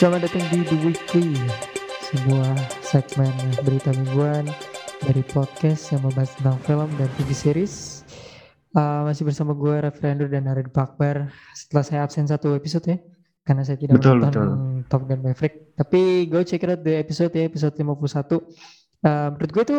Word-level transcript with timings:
Selamat 0.00 0.32
datang 0.32 0.48
di 0.48 0.64
The 0.64 0.76
Weekly, 0.80 1.36
sebuah 2.08 2.56
segmen 2.80 3.36
berita 3.60 3.92
mingguan 3.92 4.48
dari 5.04 5.20
podcast 5.28 5.92
yang 5.92 6.08
membahas 6.08 6.32
tentang 6.40 6.56
film 6.64 6.88
dan 6.96 7.04
TV 7.20 7.28
series. 7.36 8.00
Uh, 8.72 9.04
masih 9.04 9.28
bersama 9.28 9.52
gue 9.52 9.76
Referendum 9.76 10.32
dan 10.32 10.48
Arid 10.48 10.72
Pakbar 10.72 11.28
setelah 11.52 11.84
saya 11.84 12.00
absen 12.08 12.24
satu 12.24 12.56
episode 12.56 12.88
ya 12.88 12.96
karena 13.44 13.60
saya 13.60 13.76
tidak 13.76 14.00
Betul, 14.00 14.24
nonton 14.24 14.40
betul. 14.40 14.88
Top 14.88 15.04
Gun 15.04 15.20
Maverick 15.20 15.76
tapi 15.76 16.24
go 16.32 16.40
check 16.48 16.64
out 16.64 16.80
the 16.80 16.96
episode 16.96 17.36
ya 17.36 17.44
episode 17.44 17.76
51 17.76 17.84
uh, 17.84 18.40
menurut 19.36 19.50
gue 19.52 19.64
itu 19.68 19.78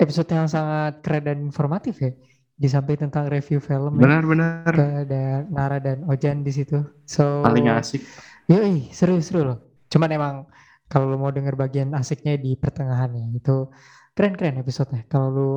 episode 0.00 0.28
yang 0.32 0.48
sangat 0.48 1.04
keren 1.04 1.28
dan 1.28 1.38
informatif 1.44 2.00
ya 2.00 2.16
di 2.56 2.64
samping 2.64 2.96
tentang 2.96 3.28
review 3.28 3.60
film 3.60 4.00
ya. 4.00 4.08
Benar-benar 4.08 4.72
Ke 4.72 5.04
ada 5.04 5.44
Nara 5.52 5.76
dan 5.84 6.08
Ojan 6.08 6.48
di 6.48 6.52
situ 6.56 6.80
so 7.04 7.44
paling 7.44 7.68
asik. 7.68 8.00
Yoi, 8.48 8.88
seru-seru 8.94 9.44
loh. 9.44 9.58
Cuman 9.90 10.10
emang 10.14 10.34
kalau 10.86 11.10
lu 11.10 11.18
mau 11.20 11.30
denger 11.34 11.54
bagian 11.58 11.92
asiknya 11.92 12.38
di 12.40 12.56
pertengahan 12.56 13.12
ya, 13.12 13.26
itu 13.36 13.56
keren-keren 14.16 14.62
episodenya. 14.62 15.04
Kalau 15.06 15.28
lu 15.30 15.50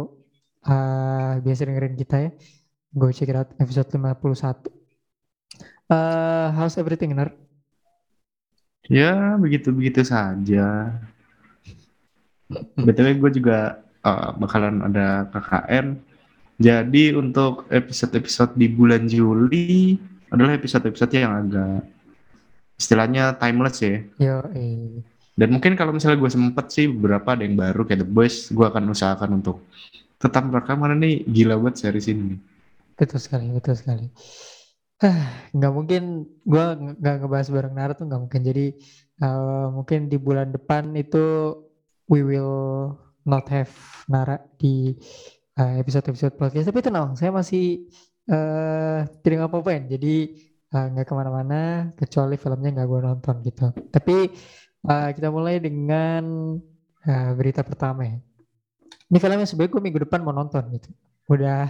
uh, 0.68 1.40
biasa 1.42 1.70
dengerin 1.70 1.96
kita 1.96 2.16
ya, 2.28 2.30
go 2.94 3.10
check 3.10 3.30
it 3.30 3.38
out 3.38 3.50
episode 3.58 3.90
51. 3.90 4.70
Uh, 5.90 6.50
how's 6.54 6.78
everything, 6.78 7.14
Ner? 7.14 7.34
Ya 8.92 9.40
begitu-begitu 9.40 10.04
saja. 10.04 10.92
btw 12.78 13.18
gue 13.18 13.32
juga 13.42 13.80
eh, 14.04 14.30
bakalan 14.38 14.84
ada 14.84 15.26
KKN. 15.32 15.98
Jadi 16.62 17.16
untuk 17.18 17.66
episode-episode 17.74 18.54
di 18.60 18.68
bulan 18.70 19.10
Juli 19.10 19.98
adalah 20.30 20.54
episode-episode 20.54 21.12
yang 21.16 21.34
agak 21.34 21.82
istilahnya 22.78 23.38
timeless 23.38 23.78
ya. 23.82 24.02
Yo, 24.20 24.38
eh. 24.54 25.02
Dan 25.34 25.50
mungkin 25.50 25.74
kalau 25.74 25.94
misalnya 25.94 26.22
gue 26.22 26.30
sempet 26.30 26.70
sih 26.70 26.86
beberapa 26.86 27.34
ada 27.34 27.42
yang 27.42 27.58
baru 27.58 27.90
kayak 27.90 28.06
The 28.06 28.10
Boys, 28.10 28.54
gue 28.54 28.66
akan 28.70 28.94
usahakan 28.94 29.42
untuk 29.42 29.66
tetap 30.22 30.46
rekaman 30.48 31.02
ini 31.02 31.26
gila 31.26 31.58
banget 31.58 31.84
series 31.84 32.08
ini. 32.08 32.38
Betul 32.94 33.20
sekali, 33.20 33.50
betul 33.50 33.74
sekali. 33.76 34.08
Nggak 35.52 35.74
mungkin 35.74 36.30
gua 36.48 36.80
nge- 36.80 36.96
nggak 36.96 37.16
ngebahas 37.20 37.48
bareng 37.52 37.74
Nara 37.76 37.92
tuh 37.98 38.08
nggak 38.08 38.22
mungkin. 38.24 38.42
Jadi 38.46 38.66
uh, 39.20 39.68
mungkin 39.74 40.08
di 40.08 40.16
bulan 40.16 40.56
depan 40.56 40.96
itu 40.96 41.58
we 42.08 42.24
will 42.24 42.94
not 43.28 43.44
have 43.52 43.74
Nara 44.08 44.40
di 44.56 44.96
uh, 45.60 45.76
episode-episode 45.82 46.40
podcast. 46.40 46.72
Tapi 46.72 46.80
tenang, 46.80 47.20
saya 47.20 47.36
masih 47.36 47.90
uh, 48.32 49.04
tidak 49.26 49.44
ngapa-ngapain. 49.44 49.92
Jadi 49.92 50.16
uh, 50.74 50.88
nggak 50.92 51.06
ke 51.06 51.14
mana-mana 51.14 51.90
kecuali 51.96 52.36
filmnya 52.36 52.70
nggak 52.82 52.88
gua 52.90 53.02
nonton 53.14 53.36
gitu. 53.46 53.70
Tapi 53.94 54.34
uh, 54.90 55.10
kita 55.14 55.30
mulai 55.30 55.62
dengan 55.62 56.58
uh, 57.06 57.32
berita 57.38 57.62
pertama 57.62 58.04
ya. 58.10 58.18
Ini 59.14 59.18
filmnya 59.22 59.46
sebenarnya 59.46 59.72
gue 59.78 59.82
minggu 59.86 60.00
depan 60.10 60.26
mau 60.26 60.34
nonton 60.34 60.64
gitu. 60.74 60.90
Udah 61.30 61.70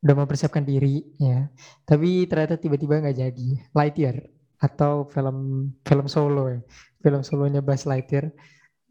udah 0.00 0.14
mempersiapkan 0.16 0.64
diri 0.64 1.04
ya 1.20 1.44
tapi 1.84 2.24
ternyata 2.24 2.56
tiba-tiba 2.56 3.04
nggak 3.04 3.20
jadi 3.20 3.48
Lightyear 3.76 4.16
atau 4.56 5.04
film 5.12 5.68
film 5.84 6.08
solo 6.08 6.48
ya 6.48 6.60
film 7.04 7.20
solonya 7.20 7.60
Buzz 7.60 7.84
Lightyear 7.84 8.32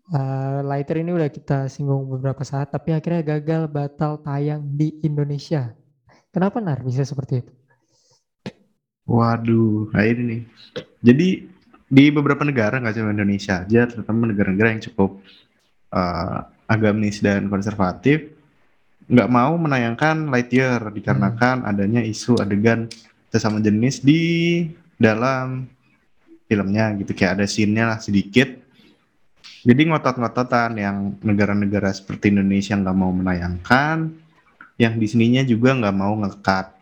Eh, 0.09 0.59
Lightyear 0.65 1.05
ini 1.05 1.13
udah 1.13 1.29
kita 1.29 1.69
singgung 1.69 2.09
beberapa 2.09 2.41
saat 2.41 2.73
tapi 2.73 2.97
akhirnya 2.97 3.37
gagal 3.37 3.69
batal 3.69 4.17
tayang 4.25 4.65
di 4.73 4.97
Indonesia 5.05 5.69
kenapa 6.33 6.57
Nar 6.57 6.81
bisa 6.81 7.05
seperti 7.05 7.45
itu 7.45 7.53
Waduh, 9.09 9.89
nah 9.89 10.05
ini 10.05 10.21
nih. 10.21 10.41
Jadi 11.01 11.27
di 11.89 12.05
beberapa 12.13 12.45
negara 12.45 12.77
nggak 12.77 12.93
cuma 13.01 13.09
Indonesia 13.09 13.65
aja, 13.65 13.89
terutama 13.89 14.29
negara-negara 14.29 14.77
yang 14.77 14.83
cukup 14.85 15.25
eh, 15.89 16.39
agamis 16.69 17.17
dan 17.25 17.49
konservatif, 17.49 18.29
nggak 19.09 19.29
mau 19.33 19.57
menayangkan 19.57 20.29
Lightyear 20.29 20.93
dikarenakan 20.93 21.65
adanya 21.65 22.05
isu 22.05 22.37
adegan 22.37 22.85
sesama 23.33 23.57
jenis 23.57 24.05
di 24.05 24.21
dalam 25.01 25.65
filmnya 26.45 26.93
gitu, 27.01 27.17
kayak 27.17 27.41
ada 27.41 27.45
scene-nya 27.49 27.89
lah 27.89 27.97
sedikit. 27.97 28.61
Jadi 29.65 29.89
ngotot-ngototan 29.89 30.77
yang 30.77 31.17
negara-negara 31.25 31.89
seperti 31.91 32.29
Indonesia 32.29 32.77
nggak 32.77 32.97
mau 32.97 33.09
menayangkan, 33.09 34.13
yang 34.77 34.93
di 35.01 35.07
sininya 35.09 35.41
juga 35.41 35.73
nggak 35.73 35.97
mau 35.97 36.13
ngekat 36.21 36.78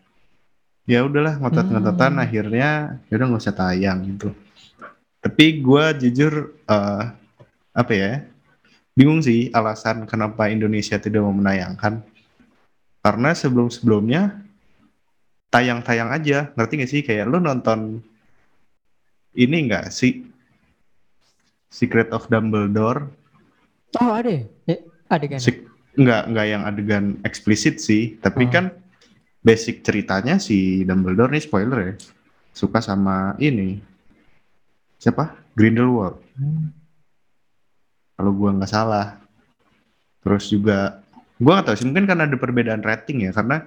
ya 0.88 1.04
udahlah 1.04 1.36
ngotot-ngototan 1.38 2.16
Hmm. 2.16 2.24
akhirnya 2.24 2.70
ya 3.06 3.14
udah 3.14 3.26
nggak 3.28 3.44
usah 3.44 3.54
tayang 3.54 4.00
gitu. 4.08 4.32
Tapi 5.20 5.60
gua 5.60 5.92
jujur 5.92 6.34
eh, 6.64 7.04
apa 7.74 7.94
ya 7.94 8.24
bingung 8.96 9.20
sih 9.20 9.52
alasan 9.52 10.08
kenapa 10.08 10.48
Indonesia 10.48 10.96
tidak 10.96 11.22
mau 11.22 11.32
menayangkan. 11.32 12.02
Karena 12.98 13.32
sebelum-sebelumnya 13.32 14.42
tayang-tayang 15.48 16.10
aja. 16.10 16.52
Ngerti 16.56 16.74
gak 16.76 16.92
sih? 16.92 17.02
Kayak 17.04 17.30
lu 17.30 17.40
nonton 17.40 18.04
ini 19.32 19.58
nggak 19.64 19.94
sih? 19.94 20.28
Secret 21.70 22.10
of 22.10 22.28
Dumbledore. 22.28 23.08
Oh 23.96 24.12
ada 24.12 24.28
ya? 24.28 24.44
Ya, 24.66 24.78
adegan 25.08 25.40
Sek- 25.40 25.68
nggak 25.94 26.22
nggak 26.32 26.48
yang 26.48 26.64
adegan 26.64 27.06
eksplisit 27.22 27.80
sih. 27.80 28.16
Tapi 28.18 28.44
Oh. 28.44 28.52
kan 28.52 28.66
basic 29.48 29.80
ceritanya 29.80 30.36
si 30.44 30.84
Dumbledore 30.84 31.32
nih 31.32 31.44
spoiler 31.48 31.80
ya. 31.80 31.94
Suka 32.52 32.84
sama 32.84 33.40
ini. 33.40 33.80
Siapa? 35.00 35.32
Grindelwald. 35.56 36.20
Hmm. 36.36 36.76
kalau 38.18 38.34
gua 38.34 38.50
nggak 38.50 38.72
salah. 38.74 39.14
Terus 40.26 40.50
juga 40.50 41.06
gua 41.38 41.62
nggak 41.62 41.66
tahu 41.70 41.76
sih 41.78 41.86
mungkin 41.86 42.10
karena 42.10 42.26
ada 42.26 42.34
perbedaan 42.34 42.82
rating 42.82 43.24
ya 43.24 43.32
karena 43.32 43.62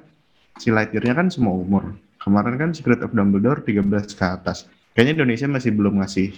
si 0.59 0.75
Lightyear-nya 0.75 1.15
kan 1.15 1.31
semua 1.31 1.55
umur. 1.55 1.95
Kemarin 2.19 2.59
kan 2.59 2.71
Secret 2.75 2.99
of 3.01 3.15
Dumbledore 3.15 3.63
13 3.63 3.87
ke 4.13 4.27
atas. 4.27 4.67
Kayaknya 4.93 5.23
Indonesia 5.23 5.47
masih 5.47 5.71
belum 5.71 6.03
ngasih 6.03 6.35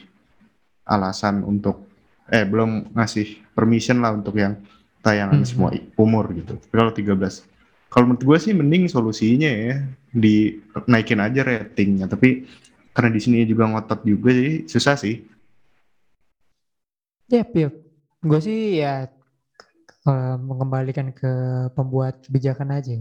alasan 0.85 1.41
untuk 1.43 1.89
eh 2.29 2.45
belum 2.45 2.93
ngasih 2.93 3.49
permission 3.57 4.05
lah 4.05 4.13
untuk 4.13 4.37
yang 4.37 4.61
tayangan 5.01 5.41
Mhm. 5.41 5.49
semua 5.49 5.73
umur 5.97 6.37
gitu. 6.37 6.61
Tapi 6.61 6.75
kalau 6.77 6.93
13 6.93 7.49
kalau 7.93 8.05
menurut 8.09 8.25
gue 8.25 8.39
sih 8.41 8.53
mending 8.57 8.89
solusinya 8.89 9.51
ya 9.53 9.75
dinaikin 10.13 11.21
aja 11.21 11.41
ratingnya 11.45 12.07
tapi 12.09 12.49
karena 12.97 13.11
di 13.13 13.21
sini 13.21 13.45
juga 13.45 13.69
ngotot 13.69 14.01
juga 14.05 14.31
sih 14.33 14.65
susah 14.69 14.97
sih 14.97 15.17
Yap, 17.33 17.49
yap. 17.57 17.75
Gue 18.23 18.41
sih 18.45 18.59
ya 18.83 19.09
eh, 20.09 20.37
mengembalikan 20.49 21.09
ke 21.17 21.33
pembuat 21.77 22.21
kebijakan 22.25 22.69
aja. 22.77 22.97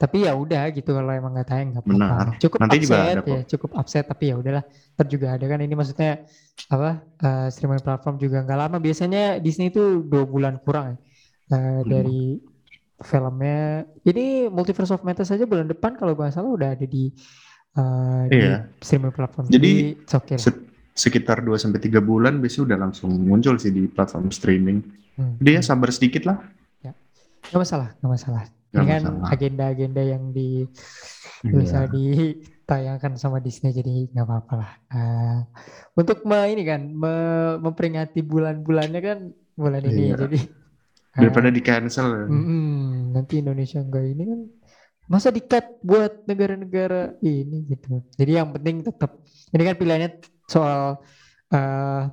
Tapi 0.00 0.26
ya 0.26 0.32
udah 0.36 0.68
gitu 0.74 0.90
kalau 0.92 1.12
emang 1.14 1.32
nggak 1.38 1.48
tayang 1.48 1.68
nggak 1.72 1.84
apa-apa. 1.86 2.36
Cukup 2.42 2.60
Nanti 2.60 2.76
juga 2.84 2.96
upset 3.00 3.16
ada 3.16 3.22
kok. 3.24 3.30
ya, 3.32 3.40
cukup 3.52 3.70
upset 3.80 4.04
tapi 4.10 4.24
ya 4.30 4.34
udahlah. 4.36 4.64
Ntar 4.94 5.06
juga 5.08 5.26
ada 5.38 5.44
kan 5.48 5.58
ini 5.64 5.74
maksudnya 5.78 6.12
apa 6.74 6.90
eh, 7.24 7.46
streaming 7.54 7.82
platform 7.86 8.16
juga 8.20 8.36
nggak 8.44 8.58
lama. 8.62 8.76
Biasanya 8.82 9.40
Disney 9.40 9.72
itu 9.72 10.04
dua 10.04 10.24
bulan 10.28 10.60
kurang 10.60 10.98
ya, 11.50 11.56
eh, 11.56 11.80
dari 11.88 12.36
filmnya. 12.96 13.62
Ini 14.00 14.46
Multiverse 14.46 14.92
of 14.92 15.02
Madness 15.02 15.28
saja 15.28 15.44
bulan 15.44 15.66
depan 15.66 15.94
kalau 15.94 16.12
nggak 16.12 16.30
salah 16.30 16.50
udah 16.50 16.70
ada 16.72 16.84
di 16.84 17.10
di 18.24 18.38
Iya. 18.38 18.70
streaming 18.78 19.10
platform. 19.10 19.50
Jadi, 19.50 19.98
it's 19.98 20.14
okay. 20.14 20.38
Se- 20.38 20.62
sekitar 20.94 21.42
2 21.42 21.58
sampai 21.58 21.82
3 21.82 21.98
bulan 21.98 22.38
biasanya 22.38 22.70
udah 22.70 22.78
langsung 22.80 23.10
muncul 23.18 23.58
sih 23.58 23.68
di 23.68 23.86
platform 23.86 24.30
streaming 24.30 24.78
Hmm, 25.14 25.34
dia 25.38 25.58
hmm. 25.58 25.66
sabar 25.66 25.90
sedikit 25.90 26.22
lah 26.24 26.38
Nggak 27.44 27.60
masalah, 27.60 27.88
nggak 27.94 28.08
masalah. 28.10 28.42
Kan 28.70 28.86
masalah. 29.04 29.28
agenda-agenda 29.28 30.02
yang 30.02 30.30
di 30.30 30.64
Iya. 31.42 31.50
bisa 31.52 31.78
ditayangkan 31.86 33.14
sama 33.14 33.36
Disney 33.36 33.70
jadi 33.70 34.08
nggak 34.08 34.22
apa-apa 34.22 34.54
lah. 34.56 34.70
Eh, 34.88 35.38
untuk 35.92 36.24
me- 36.24 36.48
ini 36.48 36.62
kan 36.62 36.88
me- 36.88 37.58
memperingati 37.60 38.22
bulan-bulannya 38.22 39.00
kan 39.00 39.18
bulan 39.52 39.82
ini 39.84 40.02
Iya. 40.08 40.16
jadi 40.24 40.38
daripada 41.14 41.48
eh, 41.48 41.54
di 41.54 41.62
cancel. 41.62 42.26
Mm-mm, 42.26 43.14
nanti 43.14 43.38
Indonesia 43.38 43.78
enggak 43.78 44.04
ini 44.04 44.22
kan 44.26 44.40
masa 45.04 45.28
di-cut 45.28 45.84
buat 45.84 46.24
negara-negara 46.24 47.20
ini 47.20 47.68
gitu. 47.68 48.02
Jadi 48.16 48.32
yang 48.34 48.50
penting 48.56 48.82
tetap 48.82 49.20
ini 49.52 49.62
kan 49.62 49.76
pilihannya 49.76 50.10
soal 50.48 51.00
eh 51.54 52.04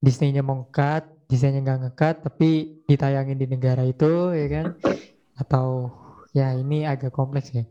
Disney-nya 0.00 0.44
mau 0.44 0.68
cut, 0.70 1.04
Disney-nya 1.26 1.60
nggak 1.66 1.78
nge-cut 1.82 2.16
tapi 2.30 2.80
ditayangin 2.86 3.38
di 3.40 3.46
negara 3.50 3.82
itu 3.82 4.30
ya 4.32 4.46
kan? 4.46 4.66
Atau 5.36 5.90
ya 6.32 6.54
ini 6.54 6.86
agak 6.86 7.12
kompleks 7.12 7.50
ya 7.52 7.66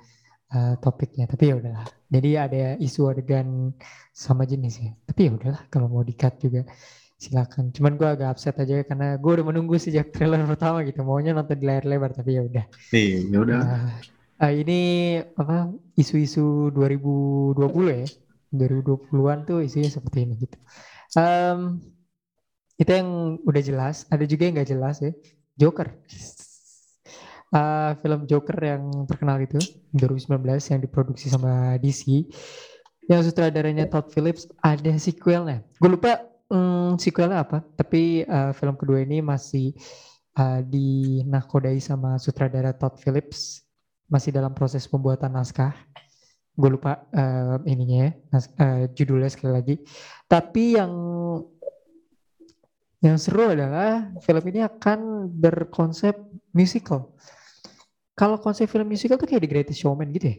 eh, 0.51 0.75
topiknya. 0.83 1.25
Tapi 1.25 1.43
ya 1.49 1.55
udahlah. 1.57 1.87
Jadi 2.11 2.29
ada 2.37 2.77
isu 2.77 3.09
adegan 3.09 3.73
sama 4.11 4.43
jenis 4.43 4.83
ya. 4.83 4.91
Tapi 5.07 5.19
ya 5.27 5.31
udahlah 5.33 5.63
kalau 5.71 5.87
mau 5.87 6.03
di-cut 6.03 6.35
juga 6.43 6.67
silakan 7.25 7.74
cuman 7.74 7.98
gue 7.98 8.07
agak 8.07 8.38
upset 8.38 8.56
aja 8.62 8.86
karena 8.86 9.18
gue 9.18 9.31
udah 9.42 9.45
menunggu 9.50 9.75
sejak 9.81 10.13
trailer 10.13 10.45
pertama 10.45 10.86
gitu 10.86 11.01
maunya 11.01 11.33
nonton 11.33 11.57
di 11.57 11.66
layar 11.66 11.86
lebar 11.89 12.12
tapi 12.13 12.38
ya 12.38 12.42
udah 12.45 12.66
iya 12.94 13.18
ya 13.25 13.38
udah 13.42 13.60
Ah, 14.38 14.50
ah, 14.50 14.51
ini 14.51 14.80
apa 15.39 15.74
isu-isu 15.98 16.69
2020 16.75 17.57
ya 17.89 18.07
2020-an 18.56 19.39
tuh 19.48 19.60
isunya 19.66 19.89
seperti 19.89 20.27
ini 20.27 20.33
gitu 20.44 20.57
Um, 21.16 21.80
itu 22.75 22.92
yang 22.92 23.39
udah 23.48 23.62
jelas. 23.63 24.04
Ada 24.12 24.27
juga 24.27 24.51
yang 24.51 24.60
nggak 24.60 24.69
jelas 24.69 25.00
ya. 25.00 25.12
Joker. 25.56 25.95
Uh, 27.56 27.95
film 28.04 28.27
Joker 28.27 28.57
yang 28.60 28.83
terkenal 29.07 29.39
itu 29.39 29.62
2019 29.95 30.44
yang 30.44 30.81
diproduksi 30.83 31.31
sama 31.31 31.80
DC. 31.80 32.27
Yang 33.07 33.31
sutradaranya 33.31 33.88
Todd 33.88 34.12
Phillips 34.12 34.51
ada 34.60 34.92
sequelnya. 35.00 35.63
Gue 35.80 35.95
lupa 35.95 36.19
um, 36.50 36.97
sequelnya 37.00 37.45
apa. 37.45 37.62
Tapi 37.75 38.25
uh, 38.25 38.51
film 38.53 38.75
kedua 38.77 39.01
ini 39.01 39.21
masih 39.21 39.74
uh, 40.38 40.62
dinakodai 40.65 41.80
sama 41.81 42.18
sutradara 42.21 42.75
Todd 42.75 42.97
Phillips. 43.01 43.65
Masih 44.06 44.30
dalam 44.30 44.53
proses 44.53 44.86
pembuatan 44.86 45.33
naskah. 45.33 45.74
Gue 46.56 46.77
lupa 46.77 47.03
uh, 47.12 47.59
ininya 47.68 48.07
ya 48.07 48.12
uh, 48.38 48.83
judulnya 48.94 49.27
sekali 49.27 49.51
lagi. 49.51 49.75
Tapi 50.30 50.80
yang 50.80 50.94
yang 53.03 53.18
seru 53.21 53.53
adalah 53.53 54.09
film 54.24 54.44
ini 54.50 54.65
akan 54.65 55.30
berkonsep 55.30 56.15
musical. 56.56 57.13
Kalau 58.15 58.39
konsep 58.39 58.71
film 58.71 58.88
musical 58.88 59.19
tuh 59.19 59.27
kayak 59.27 59.44
The 59.44 59.51
Greatest 59.51 59.83
Showman 59.83 60.09
gitu 60.15 60.31
ya? 60.31 60.38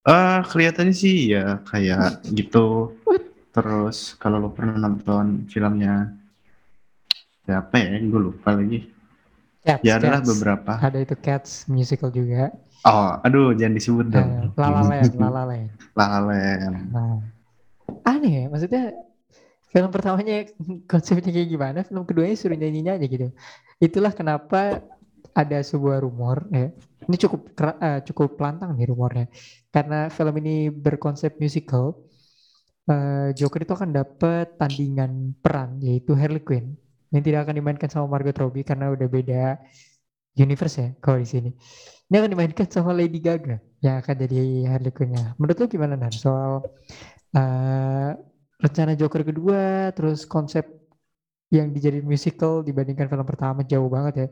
Uh, 0.00 0.40
kelihatannya 0.48 0.96
sih 0.96 1.32
ya 1.32 1.60
kayak 1.68 2.24
gitu 2.32 2.96
terus 3.50 4.14
kalau 4.16 4.38
lo 4.38 4.50
pernah 4.54 4.78
nonton 4.78 5.50
filmnya 5.50 6.14
siapa 7.44 7.74
ya 7.78 7.98
gue 7.98 8.20
lupa 8.20 8.54
lagi 8.54 8.86
Cats, 9.60 9.82
ya 9.84 9.98
adalah 9.98 10.22
Cats. 10.22 10.28
beberapa 10.30 10.72
ada 10.78 10.98
itu 11.02 11.16
Cats 11.18 11.50
musical 11.66 12.14
juga 12.14 12.54
Oh, 12.80 13.12
aduh 13.20 13.52
jangan 13.52 13.76
disebut 13.76 14.06
dong. 14.08 14.56
Uh, 14.56 14.56
Lala 14.56 14.80
Land, 14.88 15.12
Lala 15.20 15.42
Land. 15.44 15.68
Lala 16.00 16.18
Land. 16.24 16.74
Nah, 16.88 17.20
aneh 18.08 18.32
ya, 18.32 18.44
maksudnya 18.48 18.96
film 19.68 19.92
pertamanya 19.92 20.48
konsepnya 20.88 21.28
kayak 21.28 21.48
gimana, 21.52 21.78
film 21.84 22.08
keduanya 22.08 22.36
suruh 22.40 22.56
nyanyi-nyanyi 22.56 23.06
gitu. 23.12 23.28
Itulah 23.84 24.16
kenapa 24.16 24.80
ada 25.36 25.58
sebuah 25.60 26.00
rumor 26.00 26.48
ya. 26.48 26.72
Ini 27.04 27.16
cukup 27.20 27.52
uh, 27.60 28.00
cukup 28.00 28.40
lantang 28.40 28.72
nih 28.80 28.88
rumornya. 28.88 29.26
Karena 29.68 30.08
film 30.08 30.34
ini 30.40 30.72
berkonsep 30.72 31.36
musical, 31.36 32.00
uh, 32.88 33.28
Joker 33.36 33.66
itu 33.66 33.72
akan 33.76 33.90
dapat 33.92 34.56
tandingan 34.56 35.36
peran 35.42 35.82
yaitu 35.82 36.16
Harley 36.16 36.40
Quinn 36.40 36.78
yang 37.10 37.22
tidak 37.26 37.48
akan 37.48 37.58
dimainkan 37.58 37.90
sama 37.90 38.06
Margot 38.06 38.36
Robbie 38.38 38.62
karena 38.62 38.94
udah 38.94 39.08
beda 39.10 39.58
universe 40.38 40.76
ya 40.78 40.88
kalau 41.02 41.18
di 41.18 41.28
sini. 41.28 41.50
Ini 42.10 42.18
akan 42.18 42.30
dimainkan 42.34 42.66
sama 42.66 42.90
Lady 42.90 43.22
Gaga 43.22 43.62
yang 43.82 44.02
akan 44.02 44.14
jadi 44.26 44.66
Harley 44.66 44.90
Quinn-nya. 44.90 45.34
Menurut 45.38 45.62
lu 45.62 45.66
gimana 45.70 45.94
Nar 45.94 46.10
soal 46.10 46.58
uh, 47.38 48.10
rencana 48.58 48.98
Joker 48.98 49.22
kedua, 49.22 49.94
terus 49.94 50.26
konsep 50.26 50.66
yang 51.50 51.70
dijadiin 51.70 52.06
musical 52.06 52.66
dibandingkan 52.66 53.10
film 53.10 53.26
pertama 53.26 53.62
jauh 53.66 53.86
banget 53.86 54.14
ya, 54.14 54.28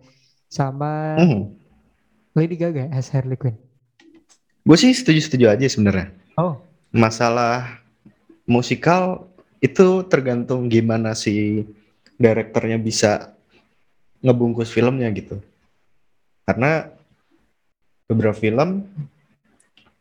sama 0.50 1.18
mm. 1.18 1.42
Lady 2.34 2.58
Gaga 2.58 2.90
as 2.90 3.10
Harley 3.14 3.38
Quinn. 3.38 3.58
Gue 4.66 4.76
sih 4.78 4.90
setuju-setuju 4.90 5.46
aja 5.46 5.66
sebenarnya. 5.70 6.10
Oh. 6.34 6.58
Masalah 6.90 7.78
musikal 8.48 9.28
itu 9.60 10.02
tergantung 10.08 10.72
gimana 10.72 11.12
si 11.12 11.68
direkturnya 12.16 12.80
bisa 12.80 13.36
ngebungkus 14.24 14.72
filmnya 14.72 15.12
gitu. 15.12 15.38
Karena 16.48 16.88
beberapa 18.08 18.34
film 18.34 18.88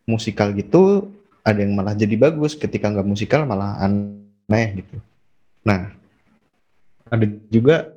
musikal 0.08 0.56
gitu 0.56 1.12
ada 1.44 1.60
yang 1.60 1.76
malah 1.76 1.92
jadi 1.92 2.16
bagus 2.16 2.56
ketika 2.56 2.88
nggak 2.88 3.08
musikal 3.08 3.44
malah 3.44 3.76
aneh 3.84 4.80
gitu. 4.80 4.96
Nah 5.68 5.92
ada 7.12 7.26
juga 7.52 7.92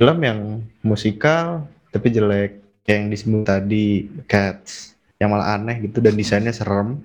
film 0.00 0.18
yang 0.24 0.64
musikal 0.80 1.68
tapi 1.92 2.08
jelek 2.08 2.64
kayak 2.88 2.98
yang 3.04 3.08
disebut 3.12 3.44
tadi 3.44 4.08
Cats 4.24 4.96
yang 5.20 5.30
malah 5.30 5.54
aneh 5.54 5.84
gitu 5.86 6.00
dan 6.00 6.16
desainnya 6.16 6.56
serem. 6.56 6.98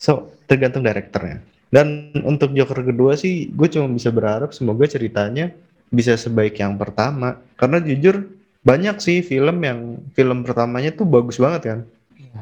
So 0.00 0.32
tergantung 0.48 0.80
direkturnya. 0.80 1.44
Dan 1.70 2.10
untuk 2.24 2.56
Joker 2.56 2.82
kedua 2.82 3.14
sih 3.14 3.52
gue 3.52 3.68
cuma 3.70 3.86
bisa 3.92 4.08
berharap 4.10 4.50
semoga 4.56 4.88
ceritanya 4.88 5.52
bisa 5.92 6.16
sebaik 6.16 6.56
yang 6.56 6.80
pertama. 6.80 7.36
Karena 7.60 7.78
jujur 7.84 8.26
banyak 8.64 8.96
sih 8.98 9.20
film 9.20 9.60
yang 9.60 10.00
film 10.16 10.42
pertamanya 10.42 10.90
tuh 10.96 11.04
bagus 11.04 11.36
banget 11.36 11.62
kan. 11.68 11.80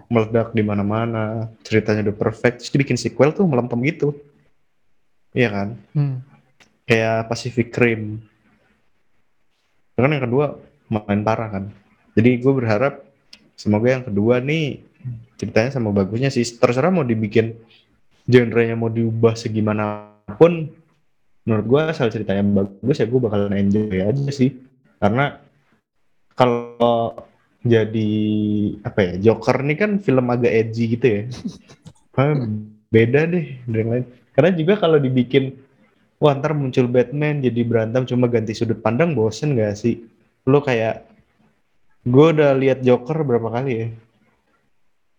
Meledak 0.07 0.55
di 0.55 0.63
mana-mana 0.63 1.51
ceritanya 1.67 2.09
udah 2.09 2.17
perfect 2.17 2.63
terus 2.63 2.73
dibikin 2.73 2.97
sequel 2.97 3.35
tuh 3.35 3.45
melempem 3.45 3.83
gitu. 3.91 4.15
Iya 5.35 5.49
kan? 5.51 5.69
Hmm. 5.93 6.17
kayak 6.89 7.29
Pacific 7.29 7.69
Rim. 7.77 8.17
Kan 9.93 10.09
yang 10.09 10.25
kedua 10.25 10.57
main 10.89 11.21
parah 11.21 11.53
kan. 11.53 11.65
Jadi 12.17 12.41
gue 12.41 12.53
berharap 12.55 13.05
semoga 13.53 13.93
yang 13.93 14.05
kedua 14.09 14.41
nih 14.41 14.88
ceritanya 15.39 15.71
sama 15.75 15.95
bagusnya 15.95 16.29
sih. 16.29 16.45
Terserah 16.45 16.91
mau 16.91 17.07
dibikin 17.07 17.55
genre-nya 18.29 18.77
mau 18.77 18.93
diubah 18.93 19.39
segimana 19.39 20.13
pun 20.37 20.69
menurut 21.49 21.65
gue 21.65 21.81
asal 21.97 22.13
ceritanya 22.13 22.45
bagus 22.45 23.01
ya 23.01 23.09
gue 23.09 23.21
bakalan 23.23 23.57
enjoy 23.57 24.05
aja 24.05 24.29
sih. 24.35 24.53
Karena 25.01 25.41
kalau 26.37 27.15
jadi 27.65 28.11
apa 28.87 29.01
ya 29.03 29.15
Joker 29.31 29.65
ini 29.65 29.75
kan 29.75 29.91
film 29.99 30.27
agak 30.29 30.53
edgy 30.53 30.85
gitu 30.99 31.07
ya. 31.07 31.23
Beda 32.95 33.29
deh 33.29 33.63
dari 33.65 33.85
lain. 33.85 34.05
Karena 34.37 34.51
juga 34.55 34.75
kalau 34.79 35.01
dibikin 35.01 35.57
wah 36.19 36.35
ntar 36.35 36.53
muncul 36.53 36.91
Batman 36.91 37.41
jadi 37.43 37.61
berantem 37.63 38.05
cuma 38.07 38.27
ganti 38.27 38.53
sudut 38.55 38.79
pandang 38.83 39.15
bosen 39.15 39.55
gak 39.55 39.79
sih? 39.79 40.05
Lo 40.45 40.61
kayak 40.61 41.07
gue 42.05 42.27
udah 42.35 42.55
lihat 42.57 42.81
Joker 42.81 43.25
berapa 43.25 43.49
kali 43.53 43.73
ya 43.73 43.89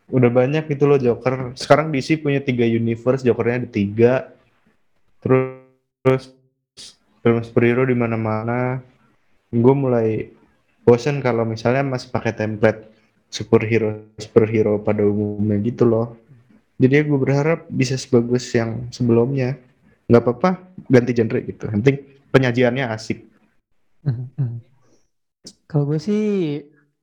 udah 0.09 0.29
banyak 0.29 0.65
gitu 0.69 0.89
loh 0.89 0.97
Joker. 0.97 1.53
Sekarang 1.53 1.93
DC 1.93 2.21
punya 2.21 2.41
tiga 2.41 2.65
universe 2.65 3.21
Jokernya 3.21 3.65
ada 3.65 3.69
tiga. 3.69 4.13
Terus, 5.21 5.63
terus 6.03 6.23
film 7.21 7.39
superhero 7.45 7.85
di 7.85 7.95
mana-mana. 7.95 8.81
Gue 9.49 9.75
mulai 9.75 10.29
bosen 10.85 11.21
kalau 11.21 11.45
misalnya 11.45 11.85
masih 11.85 12.09
pakai 12.09 12.33
template 12.33 12.89
superhero 13.29 14.09
superhero 14.17 14.81
pada 14.81 15.05
umumnya 15.05 15.61
gitu 15.61 15.85
loh. 15.85 16.17
Jadi 16.79 17.05
gue 17.05 17.19
berharap 17.19 17.67
bisa 17.69 17.99
sebagus 17.99 18.49
yang 18.55 18.89
sebelumnya. 18.89 19.59
Nggak 20.09 20.23
apa-apa 20.25 20.49
ganti 20.89 21.11
genre 21.13 21.39
gitu. 21.43 21.69
Yang 21.69 21.79
penting 21.85 21.97
penyajiannya 22.33 22.85
asik. 22.89 23.29
Mm-hmm. 23.99 24.63
kalau 25.67 25.83
gue 25.91 25.99
sih 25.99 26.23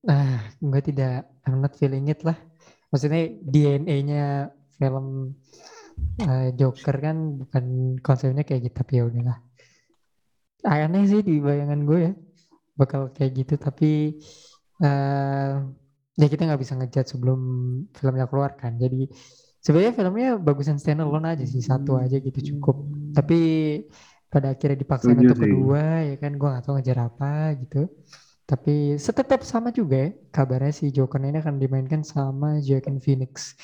ah 0.08 0.40
gue 0.64 0.80
tidak 0.80 1.28
I'm 1.44 1.60
not 1.60 1.76
feeling 1.76 2.08
it 2.08 2.25
lah 2.25 2.40
maksudnya 2.90 3.35
DNA-nya 3.43 4.50
film 4.76 5.37
uh, 6.23 6.49
Joker 6.55 6.97
kan 7.00 7.16
bukan 7.45 7.64
konsepnya 8.00 8.45
kayak 8.45 8.71
gitu 8.71 8.76
tapi 8.76 8.93
ya 9.00 9.05
udahlah. 9.09 9.38
Aneh 10.66 11.05
sih 11.07 11.23
di 11.23 11.38
bayangan 11.38 11.81
gue 11.87 11.99
ya 12.11 12.12
bakal 12.76 13.14
kayak 13.14 13.33
gitu 13.45 13.55
tapi 13.57 14.19
uh, 14.83 15.64
ya 16.16 16.26
kita 16.26 16.43
nggak 16.49 16.61
bisa 16.61 16.75
ngejat 16.76 17.07
sebelum 17.07 17.40
filmnya 17.95 18.26
keluar 18.28 18.59
kan. 18.59 18.76
Jadi 18.76 19.09
sebenarnya 19.62 19.93
filmnya 19.95 20.28
bagusan 20.38 20.78
standalone 20.78 21.38
aja 21.38 21.45
sih 21.47 21.62
satu 21.62 21.97
aja 21.97 22.19
gitu 22.19 22.55
cukup. 22.55 22.76
Tapi 23.14 23.40
pada 24.26 24.52
akhirnya 24.52 24.78
dipaksa 24.83 25.14
untuk 25.14 25.38
kedua 25.38 26.02
ya 26.02 26.16
kan 26.19 26.35
gue 26.35 26.49
nggak 26.50 26.64
tahu 26.66 26.75
ngejar 26.76 26.99
apa 27.09 27.57
gitu 27.62 27.88
tapi 28.46 28.94
setetap 28.94 29.42
sama 29.42 29.74
juga 29.74 30.06
ya 30.06 30.10
kabarnya 30.30 30.70
si 30.70 30.94
Joker 30.94 31.18
ini 31.18 31.42
akan 31.42 31.58
dimainkan 31.58 32.06
sama 32.06 32.62
Joaquin 32.62 33.02
Phoenix. 33.02 33.58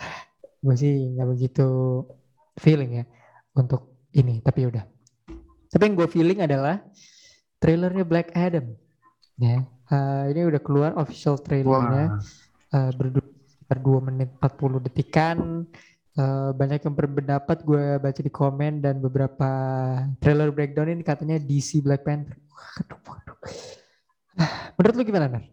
Gue 0.64 0.76
sih 0.76 1.12
nggak 1.16 1.28
begitu 1.28 1.68
feeling 2.56 3.00
ya 3.00 3.04
untuk 3.52 4.08
ini 4.16 4.40
tapi 4.40 4.64
udah. 4.72 4.84
Tapi 5.70 5.82
yang 5.86 5.94
gue 5.94 6.08
feeling 6.10 6.42
adalah 6.42 6.82
trailernya 7.62 8.02
Black 8.02 8.34
Adam 8.34 8.74
ya. 9.38 9.62
Uh, 9.90 10.30
ini 10.30 10.46
udah 10.46 10.60
keluar 10.62 10.90
official 10.98 11.38
trailernya 11.38 12.18
uh, 12.74 12.90
berdua 12.94 13.26
sekitar 13.46 13.78
2 13.78 14.08
menit 14.10 14.28
40 14.42 14.86
detikan. 14.90 15.38
Uh, 16.18 16.50
banyak 16.58 16.82
yang 16.82 16.94
berpendapat 16.98 17.62
gue 17.62 18.02
baca 18.02 18.20
di 18.20 18.32
komen 18.34 18.82
dan 18.82 18.98
beberapa 18.98 19.50
trailer 20.18 20.50
breakdown 20.50 20.90
ini 20.90 21.06
katanya 21.06 21.38
DC 21.38 21.86
Black 21.86 22.02
Panther. 22.02 22.34
Waduh, 22.50 22.98
waduh. 23.06 23.78
Menurut 24.78 24.94
lu 24.96 25.04
gimana 25.06 25.26
Nar? 25.28 25.44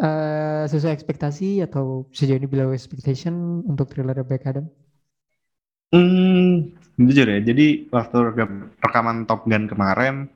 Uh, 0.00 0.64
sesuai 0.64 0.96
ekspektasi 0.96 1.60
atau 1.60 2.08
sejauh 2.08 2.40
ini 2.40 2.48
below 2.48 2.72
expectation 2.72 3.60
untuk 3.68 3.92
trailer 3.92 4.16
Black 4.24 4.48
Adam? 4.48 4.64
Hmm, 5.92 6.72
jujur 6.96 7.28
ya. 7.28 7.40
Jadi 7.44 7.90
waktu 7.92 8.18
rekaman 8.80 9.28
Top 9.28 9.44
Gun 9.44 9.68
kemarin, 9.68 10.30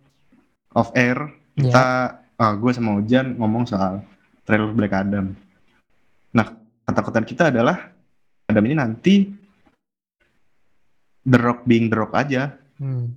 off 0.75 0.91
air 0.93 1.17
kita 1.55 2.19
yeah. 2.19 2.43
uh, 2.43 2.55
gue 2.59 2.73
sama 2.75 2.99
Ujan 2.99 3.39
ngomong 3.39 3.65
soal 3.65 4.03
trailer 4.43 4.75
Black 4.75 4.93
Adam. 4.93 5.33
Nah 6.35 6.47
ketakutan 6.85 7.25
kita 7.25 7.49
adalah 7.55 7.95
Adam 8.51 8.65
ini 8.67 8.77
nanti 8.77 9.15
The 11.25 11.39
Rock 11.41 11.65
being 11.65 11.89
The 11.89 11.97
Rock 11.97 12.13
aja. 12.13 12.53
Hmm. 12.77 13.15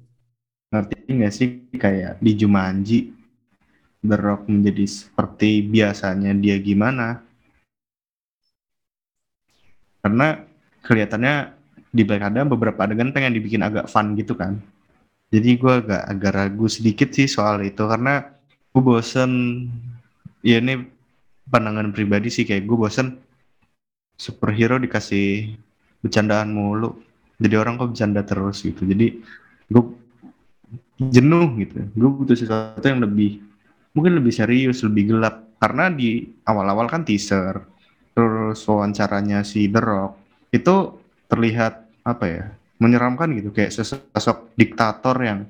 Ngerti 0.71 0.95
nggak 1.11 1.33
sih 1.33 1.49
kayak 1.75 2.21
di 2.21 2.31
Jumanji 2.37 3.16
The 4.07 4.17
Rock 4.17 4.47
menjadi 4.47 4.87
seperti 4.87 5.61
biasanya 5.67 6.31
dia 6.33 6.57
gimana? 6.63 7.21
Karena 10.01 10.39
kelihatannya 10.87 11.35
di 11.91 12.03
Black 12.07 12.23
Adam 12.31 12.47
beberapa 12.47 12.87
adegan 12.87 13.11
pengen 13.11 13.35
dibikin 13.35 13.61
agak 13.61 13.91
fun 13.91 14.15
gitu 14.15 14.33
kan. 14.39 14.63
Jadi 15.27 15.59
gue 15.59 15.73
agak 15.83 16.03
agak 16.07 16.31
ragu 16.31 16.65
sedikit 16.71 17.11
sih 17.11 17.27
soal 17.27 17.59
itu 17.67 17.83
karena 17.83 18.23
gue 18.71 18.81
bosen 18.81 19.31
ya 20.39 20.63
ini 20.63 20.87
pandangan 21.51 21.91
pribadi 21.91 22.31
sih 22.31 22.47
kayak 22.47 22.63
gue 22.63 22.77
bosen 22.77 23.19
superhero 24.15 24.79
dikasih 24.79 25.55
bercandaan 25.99 26.51
mulu 26.51 26.95
jadi 27.37 27.55
orang 27.61 27.77
kok 27.77 27.91
bercanda 27.93 28.21
terus 28.25 28.65
gitu 28.65 28.85
jadi 28.85 29.17
gue 29.69 29.83
jenuh 30.97 31.47
gitu 31.61 31.77
gue 31.93 32.09
butuh 32.09 32.37
sesuatu 32.37 32.85
yang 32.85 33.01
lebih 33.01 33.41
mungkin 33.97 34.21
lebih 34.21 34.29
serius 34.29 34.85
lebih 34.85 35.17
gelap. 35.17 35.57
Karena 35.57 35.89
di 35.89 36.21
awal-awal 36.45 36.85
kan 36.85 37.01
teaser 37.01 37.57
terus 38.13 38.61
wawancaranya 38.69 39.41
si 39.41 39.65
The 39.69 39.81
Rock 39.81 40.11
itu 40.53 41.01
terlihat 41.25 41.73
apa 42.05 42.25
ya 42.29 42.45
menyeramkan 42.77 43.33
gitu. 43.33 43.49
Kayak 43.49 43.73
sosok 43.73 44.53
diktator 44.53 45.17
yang 45.17 45.49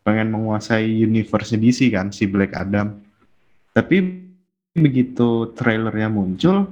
pengen 0.00 0.32
menguasai 0.32 0.88
universe 0.88 1.60
DC 1.60 1.92
kan 1.92 2.08
si 2.08 2.24
Black 2.24 2.56
Adam. 2.56 2.96
Tapi 3.76 4.24
begitu 4.72 5.52
trailernya 5.52 6.08
muncul 6.08 6.64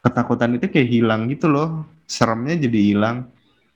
ketakutan 0.00 0.56
itu 0.56 0.72
kayak 0.72 0.88
hilang 0.88 1.28
gitu 1.28 1.52
loh. 1.52 1.84
Seremnya 2.08 2.56
jadi 2.56 2.80
hilang. 2.80 3.28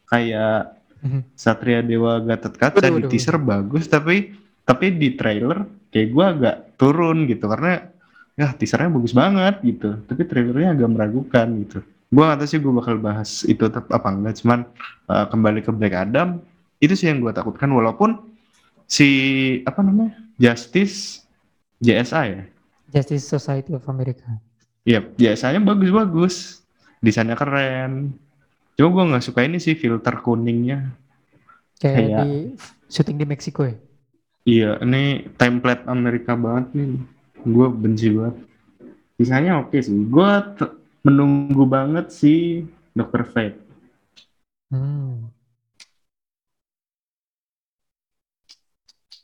Kayak 0.09 0.81
Mhm. 1.01 1.33
Satria 1.33 1.81
Dewa 1.81 2.21
Gatot 2.21 2.55
Kaca 2.61 2.77
Waduh, 2.77 2.93
di 2.93 2.95
waduh, 3.01 3.11
teaser 3.11 3.37
bagus 3.41 3.89
tapi 3.89 4.37
tapi 4.69 4.93
di 5.01 5.17
trailer 5.17 5.65
kayak 5.91 6.09
gua 6.15 6.25
agak 6.35 6.57
turun 6.79 7.27
gitu 7.27 7.45
karena 7.51 7.91
ya 8.39 8.55
teasernya 8.57 8.91
bagus 8.91 9.13
banget 9.13 9.55
gitu 9.63 10.01
tapi 10.07 10.23
trailernya 10.25 10.73
agak 10.75 10.89
meragukan 10.91 11.47
gitu 11.67 11.79
gua 12.11 12.33
nggak 12.33 12.39
tahu 12.43 12.49
sih 12.49 12.59
gua 12.63 12.73
bakal 12.81 12.97
bahas 12.99 13.31
itu 13.45 13.61
tetap 13.61 13.87
apa 13.91 14.09
enggak 14.11 14.35
cuman 14.43 14.67
uh, 15.11 15.27
kembali 15.29 15.61
ke 15.63 15.71
Black 15.75 15.95
Adam 15.95 16.41
itu 16.81 16.95
sih 16.97 17.11
yang 17.11 17.21
gua 17.21 17.35
takutkan 17.35 17.69
walaupun 17.71 18.17
si 18.89 19.09
apa 19.69 19.85
namanya 19.85 20.17
Justice 20.41 21.27
JSA 21.79 22.23
ya 22.27 22.43
Justice 22.91 23.31
Society 23.31 23.71
of 23.71 23.87
America. 23.87 24.27
Iya, 24.83 24.99
biasanya 24.99 25.63
bagus-bagus. 25.63 26.67
Desainnya 26.99 27.39
keren. 27.39 28.13
Cuma 28.75 28.89
gue 28.91 29.05
nggak 29.15 29.25
suka 29.25 29.47
ini 29.47 29.63
sih 29.63 29.79
filter 29.79 30.19
kuningnya. 30.21 30.91
Kayak 31.79 31.97
Kayak- 31.97 32.19
di 32.27 32.31
syuting 32.91 33.17
di 33.17 33.27
Meksiko 33.31 33.63
ya. 33.65 33.77
Iya, 34.49 34.81
ini 34.81 35.29
template 35.37 35.85
Amerika 35.85 36.33
banget 36.33 36.73
nih. 36.73 36.93
Gue 37.45 37.67
benci 37.69 38.09
banget. 38.17 38.37
Sisanya 39.21 39.61
oke 39.61 39.77
sih. 39.85 39.97
Gue 40.09 40.31
menunggu 41.05 41.65
banget 41.69 42.09
si 42.09 42.65
Dr. 42.97 43.23
Fate. 43.29 43.61
Hmm. 44.73 45.29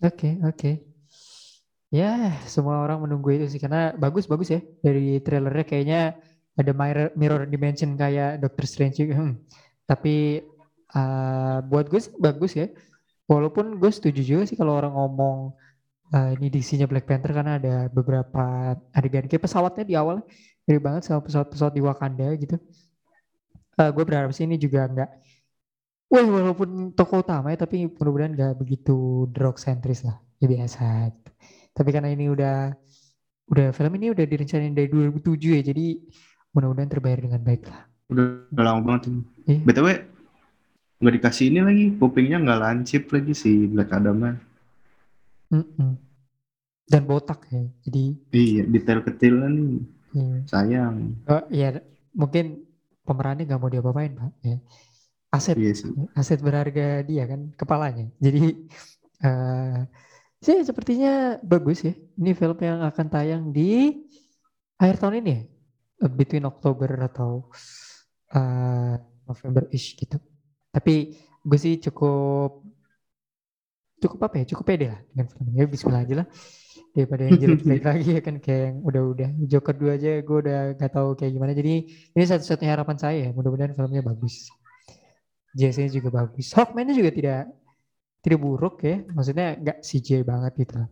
Oke, 0.04 0.36
oke. 0.44 0.70
Ya, 1.94 2.36
semua 2.44 2.82
orang 2.84 2.98
menunggu 3.08 3.32
itu 3.32 3.46
sih 3.48 3.60
karena 3.62 3.94
bagus-bagus 3.96 4.48
ya 4.52 4.60
dari 4.84 5.22
trailernya 5.24 5.64
kayaknya 5.64 6.00
ada 6.58 6.72
mirror, 6.76 7.08
mirror 7.16 7.42
dimension 7.48 7.96
kayak 7.96 8.42
Doctor 8.42 8.64
Strange. 8.68 9.00
Hmm. 9.08 9.40
Tapi 9.88 10.44
uh, 10.92 11.58
buat 11.64 11.86
gue 11.88 12.00
sih 12.04 12.12
bagus 12.20 12.52
ya. 12.58 12.66
Walaupun 13.26 13.82
gue 13.82 13.90
setuju 13.90 14.22
juga 14.22 14.42
sih 14.46 14.54
kalau 14.54 14.78
orang 14.78 14.94
ngomong 14.94 15.50
uh, 16.14 16.30
ini 16.38 16.46
DC-nya 16.46 16.86
Black 16.86 17.10
Panther 17.10 17.34
karena 17.34 17.58
ada 17.58 17.90
beberapa 17.90 18.74
adegan 18.94 19.26
kayak 19.26 19.42
pesawatnya 19.42 19.84
di 19.86 19.94
awal 19.98 20.22
mirip 20.66 20.82
banget 20.82 21.10
sama 21.10 21.22
pesawat-pesawat 21.26 21.72
di 21.74 21.82
Wakanda 21.82 22.28
gitu. 22.38 22.56
Uh, 23.76 23.90
gue 23.92 24.04
berharap 24.06 24.30
sih 24.32 24.46
ini 24.46 24.56
juga 24.56 24.86
nggak 24.88 25.10
Wah, 26.06 26.22
walaupun 26.22 26.94
tokoh 26.94 27.26
utama 27.26 27.50
ya, 27.50 27.66
tapi 27.66 27.82
mudah-mudahan 27.90 28.30
nggak 28.38 28.54
begitu 28.62 29.26
drug 29.34 29.58
sentris 29.58 30.06
lah, 30.06 30.22
ya 30.38 30.46
biasa. 30.46 31.10
Tapi 31.74 31.88
karena 31.90 32.14
ini 32.14 32.30
udah, 32.30 32.70
udah 33.50 33.74
film 33.74 33.92
ini 33.98 34.14
udah 34.14 34.22
direncanain 34.22 34.70
dari 34.70 34.86
2007 34.86 35.58
ya, 35.58 35.62
jadi 35.66 35.98
mudah-mudahan 36.54 36.90
terbayar 36.94 37.18
dengan 37.26 37.42
baik 37.42 37.66
lah. 37.66 37.90
Udah, 38.06 38.46
udah 38.54 38.64
lama 38.70 38.80
banget 38.86 39.02
ini. 39.10 39.20
Iya. 39.50 39.60
BTW, 39.66 39.88
nggak 41.00 41.14
dikasih 41.16 41.44
ini 41.50 41.60
lagi. 41.68 41.84
Kupingnya 42.00 42.36
nggak 42.44 42.60
lancip 42.64 43.02
lagi 43.14 43.32
si 43.42 43.50
Black 43.72 43.90
Adam-nya. 43.98 44.32
Mm-mm. 45.52 45.90
Dan 46.92 47.02
botak 47.10 47.40
ya, 47.54 47.62
jadi 47.86 48.04
Iya, 48.40 48.62
detail 48.72 49.00
kecilnya 49.06 49.46
nih. 49.56 49.70
iya. 50.14 50.38
Sayang. 50.50 50.96
Oh, 51.30 51.42
ya 51.60 51.66
mungkin 52.20 52.44
pemerannya 53.06 53.42
nggak 53.48 53.60
mau 53.62 53.70
diapa-apain 53.74 54.12
pak. 54.20 54.30
Ya. 54.48 54.56
Aset 55.36 55.58
Iya 55.58 55.72
sih. 55.80 55.92
aset 56.20 56.40
berharga 56.46 56.82
dia 57.10 57.22
kan 57.30 57.40
kepalanya. 57.60 58.04
Jadi 58.24 58.38
eh 59.26 59.76
sih 60.46 60.58
sepertinya 60.68 61.10
bagus 61.52 61.78
ya. 61.88 61.92
Ini 62.20 62.30
film 62.40 62.58
yang 62.68 62.80
akan 62.90 63.06
tayang 63.14 63.42
di 63.56 63.62
akhir 64.80 64.96
tahun 65.00 65.16
ini 65.24 65.30
ya, 65.32 65.42
between 66.18 66.44
Oktober 66.48 66.90
atau 67.08 67.30
eh 68.36 68.94
November 69.28 69.64
ish 69.76 69.88
gitu. 70.00 70.16
Tapi 70.76 70.94
gue 71.40 71.58
sih 71.58 71.80
cukup 71.80 72.60
cukup 73.96 74.18
apa 74.28 74.34
ya? 74.42 74.44
Cukup 74.52 74.64
pede 74.68 74.92
lah 74.92 75.00
dengan 75.08 75.26
film 75.32 75.44
ini. 75.48 75.56
Ya 75.56 75.64
Bismillah 75.64 76.02
aja 76.04 76.14
lah. 76.20 76.26
Daripada 76.92 77.22
yang 77.28 77.38
jelek-jelek 77.40 77.84
lagi 77.90 78.10
ya 78.12 78.20
kan? 78.20 78.36
Kayak 78.44 78.62
yang 78.68 78.76
udah-udah. 78.84 79.28
Joker 79.48 79.74
2 79.74 79.96
aja 79.96 80.10
gue 80.20 80.38
udah 80.44 80.60
gak 80.76 80.92
tahu 80.92 81.08
kayak 81.16 81.32
gimana. 81.32 81.52
Jadi 81.56 81.74
ini 82.12 82.24
satu-satunya 82.28 82.72
harapan 82.76 82.96
saya 83.00 83.16
ya. 83.24 83.30
Mudah-mudahan 83.32 83.72
filmnya 83.72 84.04
bagus. 84.04 84.52
JC-nya 85.56 85.88
juga 85.88 86.12
bagus. 86.12 86.52
Hawkman-nya 86.52 86.92
juga 86.92 87.08
tidak 87.08 87.40
tidak 88.20 88.38
buruk 88.44 88.84
ya. 88.84 89.00
Maksudnya 89.16 89.56
nggak 89.56 89.78
CGI 89.80 90.20
banget 90.28 90.52
gitu 90.60 90.74
lah. 90.76 90.88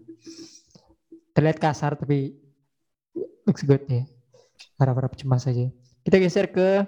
Terlihat 1.36 1.58
kasar 1.60 1.92
tapi 2.00 2.32
looks 3.44 3.60
good 3.68 3.84
ya. 3.84 4.08
Harap-harap 4.80 5.12
cemas 5.20 5.44
saja 5.44 5.68
kita 6.04 6.20
geser 6.20 6.46
ke 6.52 6.84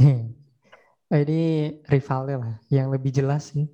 ini 1.18 1.40
rivalnya 1.90 2.36
lah 2.38 2.54
yang 2.70 2.86
lebih 2.94 3.10
jelas 3.10 3.50
sih 3.50 3.66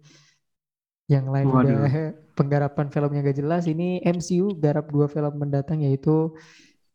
yang 1.07 1.29
lain 1.31 1.47
Waduh. 1.53 1.71
udah 1.71 1.93
penggarapan 2.39 2.87
filmnya 2.93 3.21
gak 3.25 3.39
jelas 3.39 3.65
ini 3.71 4.01
MCU 4.03 4.57
garap 4.59 4.91
dua 4.91 5.07
film 5.07 5.37
mendatang 5.39 5.81
yaitu 5.85 6.33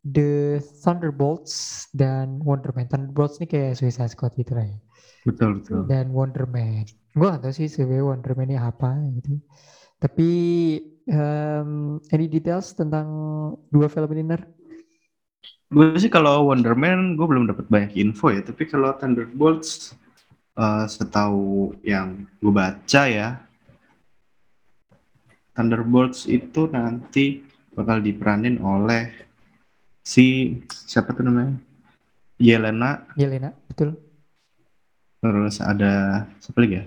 The 0.02 0.58
Thunderbolts 0.82 1.86
dan 1.94 2.42
Wonder 2.42 2.74
Man 2.74 2.90
Thunderbolts 2.90 3.38
ini 3.38 3.46
kayak 3.46 3.78
Suicide 3.78 4.10
Squad 4.10 4.34
gitu 4.34 4.52
lah 4.58 4.66
ya 4.66 4.78
Betul, 5.22 5.62
betul. 5.62 5.86
dan 5.86 6.10
Wonder 6.10 6.46
Man 6.50 6.86
gue 7.14 7.26
gak 7.26 7.42
tau 7.42 7.54
sih 7.54 7.70
sebenarnya 7.70 8.04
Wonder 8.04 8.32
Man 8.34 8.50
ini 8.50 8.58
apa 8.58 8.90
gitu 9.22 9.38
tapi 10.02 10.28
um, 11.06 12.02
any 12.10 12.26
details 12.26 12.74
tentang 12.74 13.06
dua 13.70 13.86
film 13.86 14.10
ini 14.18 14.34
Nar? 14.34 14.42
Gue 15.72 15.96
sih 15.96 16.12
kalau 16.12 16.50
Wonder 16.50 16.76
Man 16.76 17.16
gue 17.16 17.24
belum 17.24 17.48
dapat 17.48 17.70
banyak 17.70 17.96
info 17.96 18.28
ya, 18.28 18.44
tapi 18.44 18.68
kalau 18.68 18.92
Thunderbolts 18.98 19.96
eh, 20.56 20.84
setahu 20.88 21.76
yang 21.84 22.28
gue 22.40 22.52
baca 22.52 23.02
ya, 23.08 23.28
Thunderbolts 25.52 26.24
itu 26.28 26.68
nanti 26.72 27.44
bakal 27.76 28.00
diperanin 28.00 28.56
oleh 28.60 29.12
si 30.00 30.56
siapa 30.68 31.12
tuh 31.12 31.24
namanya? 31.28 31.56
Yelena, 32.40 33.06
Yelena 33.14 33.52
betul. 33.68 33.94
Terus 35.22 35.62
ada 35.62 36.26
siapa 36.42 36.58
lagi 36.64 36.82
ya? 36.82 36.84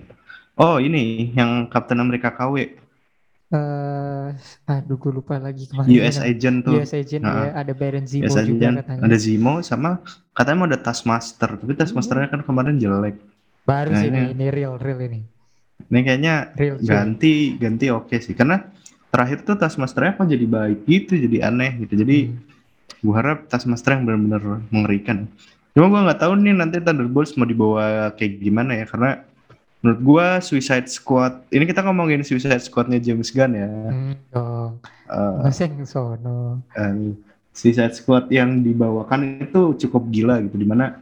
Oh 0.56 0.76
ini 0.82 1.32
yang 1.32 1.68
Captain 1.72 2.00
America 2.00 2.28
KW, 2.32 2.56
eh 3.54 4.28
aduh 4.66 4.96
gue 4.98 5.12
lupa 5.14 5.38
lagi 5.38 5.70
ke 5.70 5.74
mana 5.78 5.86
US 5.86 6.18
Agent 6.18 6.66
tuh. 6.66 6.82
US 6.82 6.92
Agent 6.92 7.22
Nah, 7.22 7.46
ya. 7.46 7.62
Ada 7.62 7.72
Baron 7.72 8.04
Zemo 8.04 8.26
US 8.26 8.36
juga 8.42 8.66
Agent, 8.66 8.76
katanya. 8.82 9.02
Ada 9.06 9.16
Zemo 9.22 9.54
sama 9.62 9.90
katanya 10.34 10.56
mau 10.58 10.66
ada 10.66 10.80
Taskmaster, 10.82 11.50
tapi 11.54 11.72
Taskmasternya 11.78 12.28
kan 12.28 12.40
kemarin 12.42 12.76
jelek. 12.76 13.16
Baru 13.66 13.90
Nah, 13.92 14.00
sih 14.00 14.08
ini- 14.08 14.30
ini, 14.30 14.38
ini 14.38 14.46
real 14.48 14.78
real 14.78 15.00
ini. 15.02 15.20
Ini 15.86 15.98
kayaknya 16.00 16.34
real 16.54 16.76
ganti 16.80 17.58
ganti 17.58 17.86
oke 17.90 18.16
sih. 18.16 18.32
Karena 18.32 18.62
terakhir 19.10 19.42
tuh 19.42 19.58
Taskmasternya 19.58 20.16
kok 20.16 20.30
jadi 20.30 20.46
baik 20.46 20.78
gitu 20.86 21.18
jadi 21.18 21.50
aneh 21.50 21.82
gitu. 21.82 21.98
Jadi 21.98 22.30
Hmm. 22.30 22.38
gua 23.02 23.14
harap 23.20 23.38
Taskmaster 23.46 23.98
yang 23.98 24.06
benar-benar 24.06 24.62
mengerikan. 24.70 25.26
Cuma 25.74 25.90
gua 25.90 26.06
nggak 26.08 26.20
tahu 26.22 26.32
nih 26.40 26.54
nanti 26.56 26.78
Thunderbolts 26.80 27.34
mau 27.34 27.44
dibawa 27.44 28.08
kayak 28.14 28.40
gimana 28.40 28.72
ya 28.72 28.86
karena 28.88 29.20
menurut 29.82 30.00
gua 30.00 30.26
Suicide 30.40 30.88
Squad 30.88 31.44
ini 31.52 31.68
kita 31.68 31.84
ngomongin 31.84 32.24
Suicide 32.24 32.62
Squadnya 32.62 32.96
James 32.96 33.28
Gunn 33.28 33.52
ya. 33.54 33.68
Hmm, 33.68 34.14
dong. 34.32 34.72
Yang 35.46 35.86
sono? 35.86 36.64
eh, 36.72 37.12
Suicide 37.52 37.94
Squad 37.94 38.26
yang 38.28 38.60
dibawakan 38.60 39.40
itu 39.40 39.76
cukup 39.86 40.08
gila 40.10 40.42
gitu 40.42 40.56
di 40.56 40.66
mana 40.66 40.98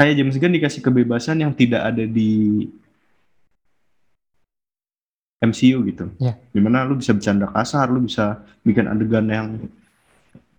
kayak 0.00 0.16
James 0.16 0.40
Gunn 0.40 0.56
dikasih 0.56 0.80
kebebasan 0.80 1.44
yang 1.44 1.52
tidak 1.52 1.84
ada 1.84 2.08
di 2.08 2.64
MCU 5.44 5.84
gitu. 5.84 6.08
Ya. 6.16 6.40
Di 6.56 6.56
mana 6.56 6.88
lu 6.88 6.96
bisa 6.96 7.12
bercanda 7.12 7.52
kasar, 7.52 7.92
lu 7.92 8.08
bisa 8.08 8.40
bikin 8.64 8.88
adegan 8.88 9.28
yang 9.28 9.60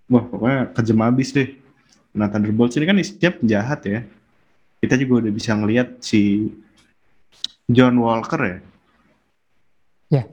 wah 0.06 0.22
pokoknya 0.30 0.70
kejam 0.78 1.02
abis 1.02 1.34
deh. 1.34 1.50
Nah 2.14 2.30
Thunderbolts 2.30 2.78
ini 2.78 2.86
kan 2.86 3.02
isinya 3.02 3.34
penjahat 3.34 3.82
ya. 3.90 4.00
Kita 4.78 4.94
juga 5.02 5.26
udah 5.26 5.34
bisa 5.34 5.58
ngelihat 5.58 6.06
si 6.06 6.54
John 7.66 7.98
Walker 7.98 8.42
ya. 8.46 8.58
Ya. 10.22 10.24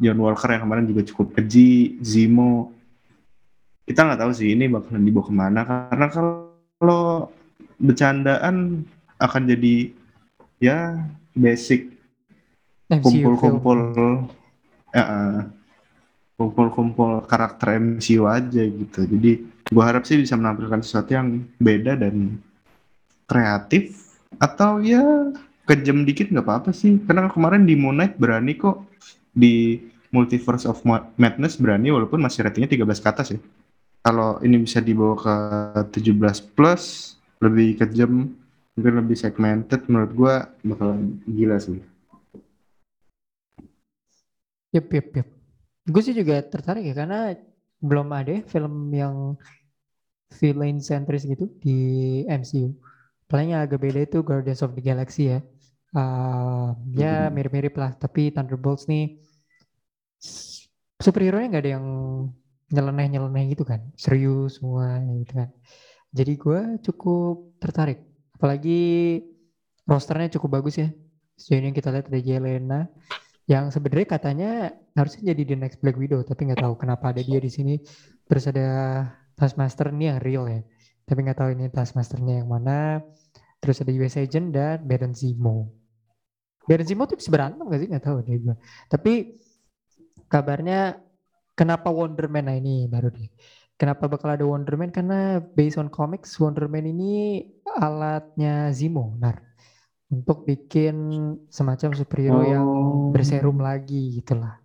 John 0.00 0.24
Walker 0.24 0.48
yang 0.56 0.64
kemarin 0.64 0.88
juga 0.88 1.04
cukup 1.04 1.36
keji, 1.36 2.00
Zemo. 2.00 2.72
Kita 3.84 4.08
nggak 4.08 4.24
tahu 4.24 4.32
sih 4.32 4.56
ini 4.56 4.72
bakalan 4.72 5.04
dibawa 5.04 5.24
ke 5.28 5.32
mana 5.36 5.60
karena 5.68 6.06
kalau 6.08 7.35
bercandaan 7.76 8.84
akan 9.16 9.42
jadi 9.48 9.92
ya 10.60 11.04
basic 11.36 11.92
kumpul-kumpul 12.88 13.78
ya, 14.92 15.04
eh, 15.04 15.40
kumpul-kumpul 16.36 17.24
karakter 17.24 17.80
MCU 17.80 18.28
aja 18.28 18.62
gitu. 18.62 19.00
Jadi 19.04 19.44
gua 19.72 19.90
harap 19.90 20.04
sih 20.04 20.20
bisa 20.20 20.36
menampilkan 20.36 20.84
sesuatu 20.84 21.16
yang 21.16 21.44
beda 21.58 21.96
dan 21.96 22.38
kreatif 23.26 24.16
atau 24.38 24.78
ya 24.78 25.02
kejam 25.66 26.06
dikit 26.06 26.30
nggak 26.30 26.46
apa-apa 26.46 26.70
sih. 26.70 27.00
Karena 27.02 27.26
kemarin 27.32 27.66
di 27.66 27.74
Moon 27.74 27.96
Knight 27.98 28.20
berani 28.20 28.54
kok 28.54 28.86
di 29.32 29.80
Multiverse 30.14 30.70
of 30.70 30.80
Ma- 30.86 31.10
Madness 31.18 31.58
berani 31.58 31.90
walaupun 31.90 32.22
masih 32.22 32.46
ratingnya 32.46 32.70
13 32.70 33.02
ke 33.02 33.08
atas 33.10 33.26
ya. 33.34 33.40
Kalau 34.06 34.38
ini 34.46 34.62
bisa 34.62 34.78
dibawa 34.78 35.18
ke 35.18 35.34
17 35.98 36.38
plus 36.54 37.15
lebih 37.44 37.68
kejam 37.80 38.12
mungkin 38.76 38.94
lebih 39.00 39.16
segmented 39.22 39.80
menurut 39.90 40.12
gua 40.20 40.34
bakalan 40.68 41.00
gila 41.36 41.56
sih. 41.66 41.80
Yep, 44.74 44.86
yep, 44.94 45.06
yep. 45.16 45.28
Gue 45.92 46.02
sih 46.06 46.14
juga 46.20 46.34
tertarik 46.52 46.84
ya 46.88 46.94
karena 47.00 47.18
belum 47.80 48.08
ada 48.18 48.30
ya 48.36 48.42
film 48.52 48.74
yang 49.02 49.14
villain 50.38 50.78
centris 50.88 51.22
gitu 51.32 51.44
di 51.62 51.76
MCU. 52.26 52.70
Paling 53.30 53.48
yang 53.54 53.62
agak 53.66 53.80
beda 53.84 54.00
itu 54.06 54.18
Guardians 54.28 54.62
of 54.64 54.74
the 54.76 54.82
Galaxy 54.88 55.22
ya. 55.32 55.38
Ah, 55.96 56.74
ya 57.02 57.30
Mhm. 57.30 57.34
mirip-mirip 57.34 57.74
lah. 57.82 57.90
Tapi 58.02 58.22
Thunderbolts 58.34 58.84
nih 58.90 59.04
s- 60.20 60.68
superhero-nya 61.04 61.46
nggak 61.50 61.62
ada 61.64 61.72
yang 61.76 61.86
nyeleneh-nyeleneh 62.74 63.44
gitu 63.54 63.62
kan. 63.70 63.80
Serius 64.04 64.58
semua 64.58 64.98
gitu 65.22 65.32
kan. 65.40 65.48
Jadi 66.12 66.32
gue 66.38 66.60
cukup 66.82 67.58
tertarik. 67.62 68.02
Apalagi 68.36 69.20
rosternya 69.88 70.36
cukup 70.38 70.60
bagus 70.60 70.78
ya. 70.78 70.88
Sejauh 71.36 71.60
ini 71.60 71.70
kita 71.72 71.92
lihat 71.92 72.08
ada 72.08 72.20
Yelena 72.20 72.80
yang 73.46 73.70
sebenarnya 73.70 74.08
katanya 74.08 74.50
harusnya 74.98 75.30
jadi 75.30 75.42
the 75.54 75.56
next 75.56 75.78
Black 75.78 75.94
Widow 75.94 76.24
tapi 76.26 76.50
nggak 76.50 76.66
tahu 76.66 76.74
kenapa 76.78 77.14
ada 77.14 77.22
dia 77.22 77.38
di 77.38 77.50
sini. 77.52 77.74
Terus 78.26 78.50
ada 78.50 78.66
Taskmaster 79.36 79.92
ini 79.92 80.08
yang 80.08 80.18
real 80.20 80.44
ya. 80.48 80.60
Tapi 81.06 81.18
nggak 81.22 81.38
tahu 81.38 81.50
ini 81.54 81.68
Taskmasternya 81.70 82.42
yang 82.44 82.48
mana. 82.48 83.04
Terus 83.60 83.80
ada 83.84 83.92
US 83.92 84.16
Agent 84.16 84.52
dan 84.52 84.84
Baron 84.84 85.12
Zemo. 85.16 85.70
Baron 86.66 86.86
Zemo 86.86 87.06
tuh 87.06 87.16
bisa 87.16 87.30
berantem 87.30 87.62
gak 87.62 87.80
sih? 87.80 87.88
Nggak 87.88 88.04
tahu 88.04 88.16
deh 88.26 88.36
gue 88.42 88.56
tapi 88.90 89.12
kabarnya 90.26 90.98
kenapa 91.54 91.88
Wonder 91.94 92.26
Man 92.26 92.50
nah 92.50 92.56
ini 92.58 92.90
baru 92.90 93.08
deh 93.14 93.30
kenapa 93.76 94.08
bakal 94.08 94.32
ada 94.32 94.44
Wonder 94.44 94.74
Man 94.76 94.90
karena 94.90 95.38
based 95.40 95.76
on 95.76 95.88
comics 95.88 96.36
Wonder 96.40 96.66
Man 96.68 96.88
ini 96.88 97.44
alatnya 97.76 98.72
Zemo 98.72 99.16
nar 99.20 99.40
untuk 100.08 100.46
bikin 100.46 100.94
semacam 101.50 101.90
superhero 101.92 102.40
yang 102.46 102.64
Oh. 102.64 103.10
berserum 103.10 103.58
lagi 103.58 104.22
gitu 104.22 104.38
lah. 104.38 104.56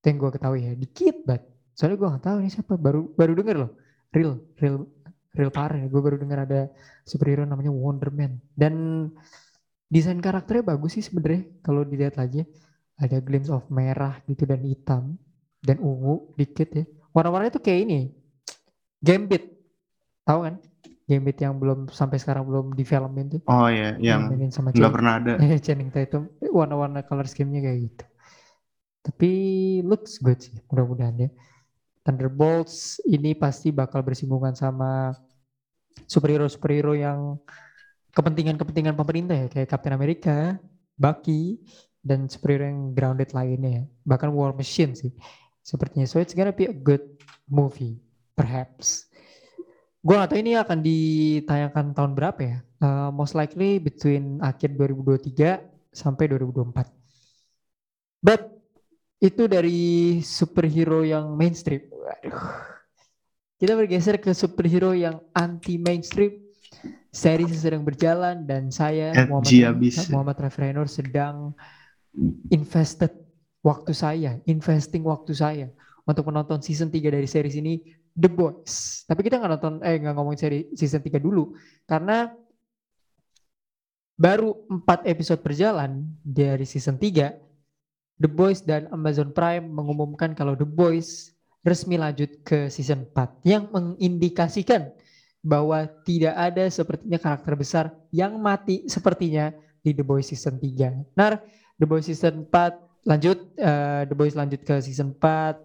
Itu 0.00 0.10
yang 0.10 0.18
gue 0.18 0.30
ketahui 0.34 0.60
ya, 0.66 0.72
dikit 0.74 1.16
banget. 1.24 1.46
Soalnya 1.78 1.96
gue 1.96 2.08
nggak 2.10 2.24
tahu 2.26 2.36
ini 2.42 2.50
siapa, 2.50 2.74
baru 2.74 3.06
baru 3.14 3.32
denger 3.38 3.56
loh. 3.56 3.70
Real, 4.10 4.32
real, 4.58 4.76
real 5.32 5.50
parah. 5.54 5.80
Gue 5.86 6.00
baru 6.02 6.16
denger 6.18 6.38
ada 6.42 6.60
superhero 7.06 7.46
namanya 7.46 7.70
Wonder 7.70 8.10
Man. 8.10 8.42
Dan 8.50 9.06
desain 9.86 10.18
karakternya 10.18 10.74
bagus 10.74 10.98
sih 10.98 11.04
sebenarnya 11.06 11.46
kalau 11.62 11.86
dilihat 11.86 12.18
lagi. 12.18 12.42
Ada 13.00 13.24
glimpse 13.24 13.48
of 13.48 13.64
merah 13.72 14.20
gitu 14.28 14.44
dan 14.44 14.60
hitam 14.60 15.16
dan 15.64 15.80
ungu 15.80 16.36
dikit 16.36 16.68
ya. 16.74 16.84
Warna-warnanya 17.16 17.56
tuh 17.56 17.64
kayak 17.64 17.80
ini, 17.88 18.00
Gambit, 19.00 19.44
tahu 20.28 20.40
kan? 20.44 20.54
Gambit 21.08 21.36
yang 21.42 21.58
belum 21.58 21.90
sampai 21.90 22.22
sekarang 22.22 22.46
belum 22.46 22.76
difilmin 22.76 23.26
tuh. 23.34 23.42
Oh 23.50 23.66
ya, 23.66 23.98
yang 23.98 24.30
mainin 24.30 24.52
sama 24.54 24.70
nggak 24.70 24.94
pernah 24.94 25.18
ada. 25.18 25.32
Eh, 25.42 25.58
Channing 25.64 25.90
Tatum 25.90 26.30
warna-warna 26.52 27.02
color 27.02 27.26
scheme-nya 27.26 27.64
kayak 27.64 27.78
gitu. 27.90 28.04
Tapi 29.00 29.30
looks 29.82 30.20
good 30.20 30.38
sih, 30.38 30.60
mudah-mudahan 30.68 31.16
ya. 31.16 31.30
Thunderbolts 32.04 33.00
ini 33.08 33.32
pasti 33.32 33.72
bakal 33.72 34.04
bersinggungan 34.04 34.52
sama 34.52 35.16
superhero-superhero 36.04 36.92
yang 36.94 37.40
kepentingan-kepentingan 38.12 38.94
pemerintah 38.94 39.36
ya, 39.36 39.46
kayak 39.48 39.68
Captain 39.72 39.96
America, 39.96 40.60
Bucky, 41.00 41.58
dan 42.04 42.28
superhero 42.28 42.68
yang 42.68 42.92
grounded 42.92 43.32
lainnya 43.32 43.70
ya. 43.70 43.84
Bahkan 44.04 44.28
War 44.32 44.52
Machine 44.52 44.92
sih, 44.96 45.12
sepertinya. 45.64 46.04
So 46.04 46.20
it's 46.20 46.36
gonna 46.36 46.54
be 46.54 46.68
a 46.68 46.76
good 46.76 47.04
movie, 47.48 48.00
perhaps. 48.40 49.12
Gue 50.00 50.16
gak 50.16 50.32
tahu 50.32 50.40
ini 50.40 50.56
akan 50.56 50.78
ditayangkan 50.80 51.86
tahun 51.92 52.12
berapa 52.16 52.40
ya. 52.40 52.56
Uh, 52.80 53.12
most 53.12 53.36
likely 53.36 53.76
between 53.76 54.40
akhir 54.40 54.72
2023 54.72 55.60
sampai 55.92 56.24
2024. 56.32 56.88
But 58.24 58.48
itu 59.20 59.44
dari 59.44 59.80
superhero 60.24 61.04
yang 61.04 61.36
mainstream. 61.36 61.84
Waduh. 61.92 62.40
Kita 63.60 63.76
bergeser 63.76 64.16
ke 64.16 64.32
superhero 64.32 64.96
yang 64.96 65.20
anti 65.36 65.76
mainstream. 65.76 66.40
Series 67.12 67.60
sedang 67.60 67.84
berjalan 67.84 68.46
dan 68.46 68.72
saya 68.72 69.12
Edgy 69.12 69.28
Muhammad, 69.28 69.76
abis. 69.76 69.96
Muhammad 70.08 70.38
sedang 70.88 71.52
invested 72.48 73.12
waktu 73.60 73.92
saya, 73.92 74.40
investing 74.48 75.04
waktu 75.04 75.34
saya 75.36 75.68
untuk 76.08 76.30
menonton 76.30 76.62
season 76.64 76.88
3 76.88 77.10
dari 77.10 77.28
series 77.28 77.58
ini 77.58 77.82
The 78.20 78.28
Boys. 78.28 79.02
Tapi 79.08 79.24
kita 79.24 79.40
nggak 79.40 79.52
nonton 79.56 79.74
eh 79.80 79.96
nggak 79.96 80.12
ngomongin 80.12 80.40
seri 80.40 80.60
season 80.76 81.00
3 81.00 81.16
dulu 81.16 81.56
karena 81.88 82.28
baru 84.20 84.68
4 84.68 85.08
episode 85.08 85.40
berjalan 85.40 86.04
dari 86.20 86.68
season 86.68 87.00
3 87.00 88.20
The 88.20 88.28
Boys 88.28 88.60
dan 88.60 88.92
Amazon 88.92 89.32
Prime 89.32 89.64
mengumumkan 89.64 90.36
kalau 90.36 90.52
The 90.52 90.68
Boys 90.68 91.32
resmi 91.64 91.96
lanjut 91.96 92.44
ke 92.44 92.68
season 92.68 93.08
4 93.08 93.48
yang 93.48 93.72
mengindikasikan 93.72 94.92
bahwa 95.40 95.88
tidak 96.04 96.36
ada 96.36 96.68
sepertinya 96.68 97.16
karakter 97.16 97.56
besar 97.56 97.84
yang 98.12 98.36
mati 98.36 98.84
sepertinya 98.84 99.48
di 99.80 99.96
The 99.96 100.04
Boys 100.04 100.28
season 100.28 100.60
3. 100.60 101.16
Nah, 101.16 101.40
The 101.80 101.88
Boys 101.88 102.04
season 102.04 102.44
4 102.44 103.08
lanjut 103.08 103.38
eh, 103.56 104.04
The 104.04 104.12
Boys 104.12 104.36
lanjut 104.36 104.60
ke 104.68 104.84
season 104.84 105.16
4. 105.16 105.56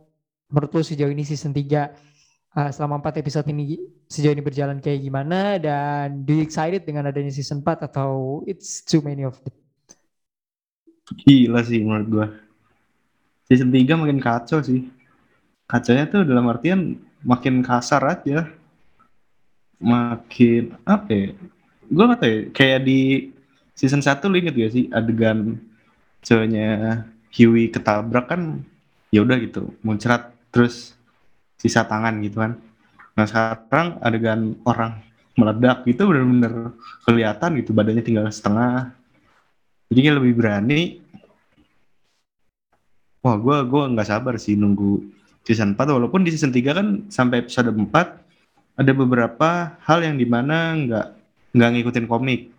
Menurut 0.48 0.72
lu 0.72 0.84
sejauh 0.88 1.12
ini 1.12 1.28
season 1.28 1.52
3 1.52 2.15
uh, 2.56 2.72
selama 2.72 3.04
4 3.04 3.22
episode 3.22 3.46
ini 3.52 3.78
sejauh 4.08 4.32
ini 4.32 4.42
berjalan 4.42 4.80
kayak 4.80 5.04
gimana 5.04 5.60
dan 5.60 6.24
do 6.24 6.40
you 6.40 6.42
excited 6.42 6.88
dengan 6.88 7.12
adanya 7.12 7.30
season 7.30 7.60
4 7.60 7.86
atau 7.92 8.42
it's 8.48 8.82
too 8.82 9.04
many 9.04 9.28
of 9.28 9.36
it? 9.44 9.54
Gila 11.28 11.62
sih 11.62 11.84
menurut 11.84 12.08
gua. 12.10 12.28
Season 13.46 13.70
3 13.70 14.02
makin 14.02 14.18
kacau 14.18 14.64
sih. 14.64 14.90
Kacanya 15.70 16.10
tuh 16.10 16.26
dalam 16.26 16.50
artian 16.50 16.98
makin 17.22 17.62
kasar 17.62 18.02
aja. 18.02 18.50
Makin 19.78 20.82
apa 20.88 21.12
ya? 21.12 21.28
Gua 21.86 22.10
gak 22.10 22.26
tahu 22.26 22.32
ya, 22.32 22.42
kayak 22.56 22.82
di 22.88 23.30
season 23.78 24.02
1 24.02 24.24
lu 24.32 24.40
inget 24.40 24.56
gak 24.56 24.74
sih 24.74 24.90
adegan 24.90 25.60
cowoknya 26.26 26.68
Huey 27.36 27.70
ketabrak 27.70 28.32
kan 28.32 28.64
ya 29.12 29.22
udah 29.22 29.38
gitu 29.44 29.76
muncrat 29.84 30.32
terus 30.50 30.96
sisa 31.60 31.88
tangan 31.88 32.20
gitu 32.22 32.44
kan. 32.44 32.60
Nah 33.16 33.26
sekarang 33.26 34.00
adegan 34.04 34.60
orang 34.68 35.00
meledak 35.36 35.84
gitu 35.84 36.08
bener-bener 36.08 36.76
kelihatan 37.04 37.60
gitu 37.60 37.72
badannya 37.76 38.04
tinggal 38.04 38.28
setengah. 38.32 38.92
Jadi 39.92 40.00
lebih 40.12 40.34
berani. 40.36 41.00
Wah 43.26 43.36
gue 43.42 43.58
gua 43.66 43.90
nggak 43.90 44.06
sabar 44.06 44.38
sih 44.38 44.54
nunggu 44.54 45.02
season 45.42 45.74
4 45.74 45.98
walaupun 45.98 46.22
di 46.22 46.30
season 46.30 46.54
3 46.54 46.78
kan 46.78 46.88
sampai 47.10 47.42
episode 47.42 47.74
4 47.74 47.90
ada 48.76 48.92
beberapa 48.92 49.80
hal 49.82 50.06
yang 50.06 50.20
di 50.20 50.28
mana 50.30 50.78
nggak 50.78 51.08
nggak 51.56 51.70
ngikutin 51.74 52.06
komik. 52.06 52.52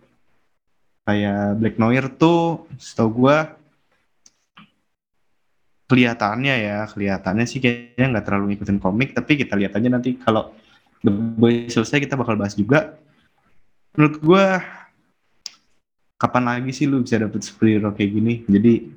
Kayak 1.07 1.63
Black 1.63 1.77
Noir 1.79 2.11
tuh 2.11 2.67
setahu 2.83 3.11
gue 3.23 3.37
kelihatannya 5.87 6.55
ya 6.67 6.79
kelihatannya 6.91 7.47
sih 7.47 7.63
kayaknya 7.63 8.07
nggak 8.19 8.25
terlalu 8.27 8.45
ngikutin 8.55 8.79
komik 8.83 9.15
tapi 9.15 9.39
kita 9.39 9.55
lihat 9.55 9.79
aja 9.79 9.89
nanti 9.89 10.19
kalau 10.19 10.51
The 11.07 11.13
Boys 11.13 11.71
selesai 11.71 12.03
kita 12.03 12.19
bakal 12.19 12.35
bahas 12.35 12.59
juga. 12.59 12.99
Menurut 13.95 14.17
gue 14.21 14.47
kapan 16.19 16.45
lagi 16.45 16.71
sih 16.75 16.91
lu 16.91 17.07
bisa 17.07 17.21
dapet 17.21 17.47
superhero 17.47 17.95
kayak 17.95 18.11
gini? 18.11 18.35
Jadi 18.51 18.91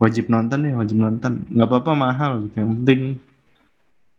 wajib 0.00 0.32
nonton 0.32 0.64
ya 0.64 0.74
wajib 0.80 0.96
nonton. 0.96 1.44
Nggak 1.52 1.68
apa-apa 1.68 1.92
mahal 1.92 2.32
gitu. 2.48 2.64
Yang 2.64 2.70
penting 2.80 3.00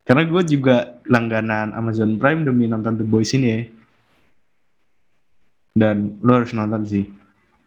karena 0.06 0.24
gue 0.26 0.42
juga 0.46 0.78
langganan 1.06 1.74
Amazon 1.74 2.18
Prime 2.22 2.46
demi 2.46 2.70
nonton 2.70 2.98
The 3.02 3.06
Boys 3.06 3.34
ini 3.34 3.48
ya. 3.50 3.62
Dan 5.74 6.22
lu 6.22 6.32
harus 6.38 6.54
nonton 6.54 6.86
sih 6.86 7.10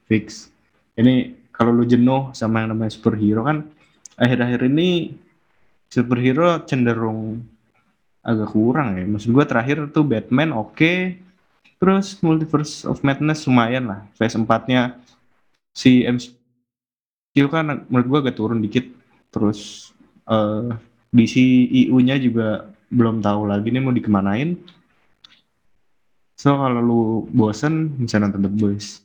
fix. 0.07 0.55
Ini 0.95 1.35
kalau 1.51 1.75
lu 1.75 1.83
jenuh 1.83 2.31
sama 2.37 2.63
yang 2.63 2.79
namanya 2.79 2.95
superhero 2.95 3.43
kan 3.43 3.67
akhir-akhir 4.17 4.69
ini 4.69 5.17
superhero 5.93 6.65
cenderung 6.65 7.45
agak 8.25 8.55
kurang 8.55 8.97
ya. 8.97 9.05
Maksud 9.05 9.31
gue 9.35 9.45
terakhir 9.45 9.77
tuh 9.93 10.07
Batman 10.07 10.55
oke. 10.55 10.73
Okay. 10.77 10.99
terus 11.83 12.15
Multiverse 12.23 12.87
of 12.87 13.03
Madness 13.03 13.43
lumayan 13.51 13.91
lah. 13.91 14.01
Phase 14.15 14.39
4 14.39 14.71
nya 14.71 15.03
si 15.75 16.07
MCU 16.07 17.51
kan 17.51 17.83
menurut 17.91 18.07
gue 18.07 18.19
agak 18.23 18.39
turun 18.39 18.63
dikit. 18.63 18.87
Terus 19.35 19.91
uh, 20.31 20.71
DC 21.11 21.43
EU-nya 21.83 22.23
juga 22.23 22.71
belum 22.87 23.19
tahu 23.19 23.51
lagi 23.51 23.75
nih 23.75 23.83
mau 23.83 23.91
dikemanain. 23.91 24.63
So 26.39 26.55
kalau 26.55 26.79
lu 26.79 27.03
bosen 27.35 27.99
bisa 27.99 28.23
nonton 28.23 28.47
The 28.47 28.51
Boys. 28.55 29.03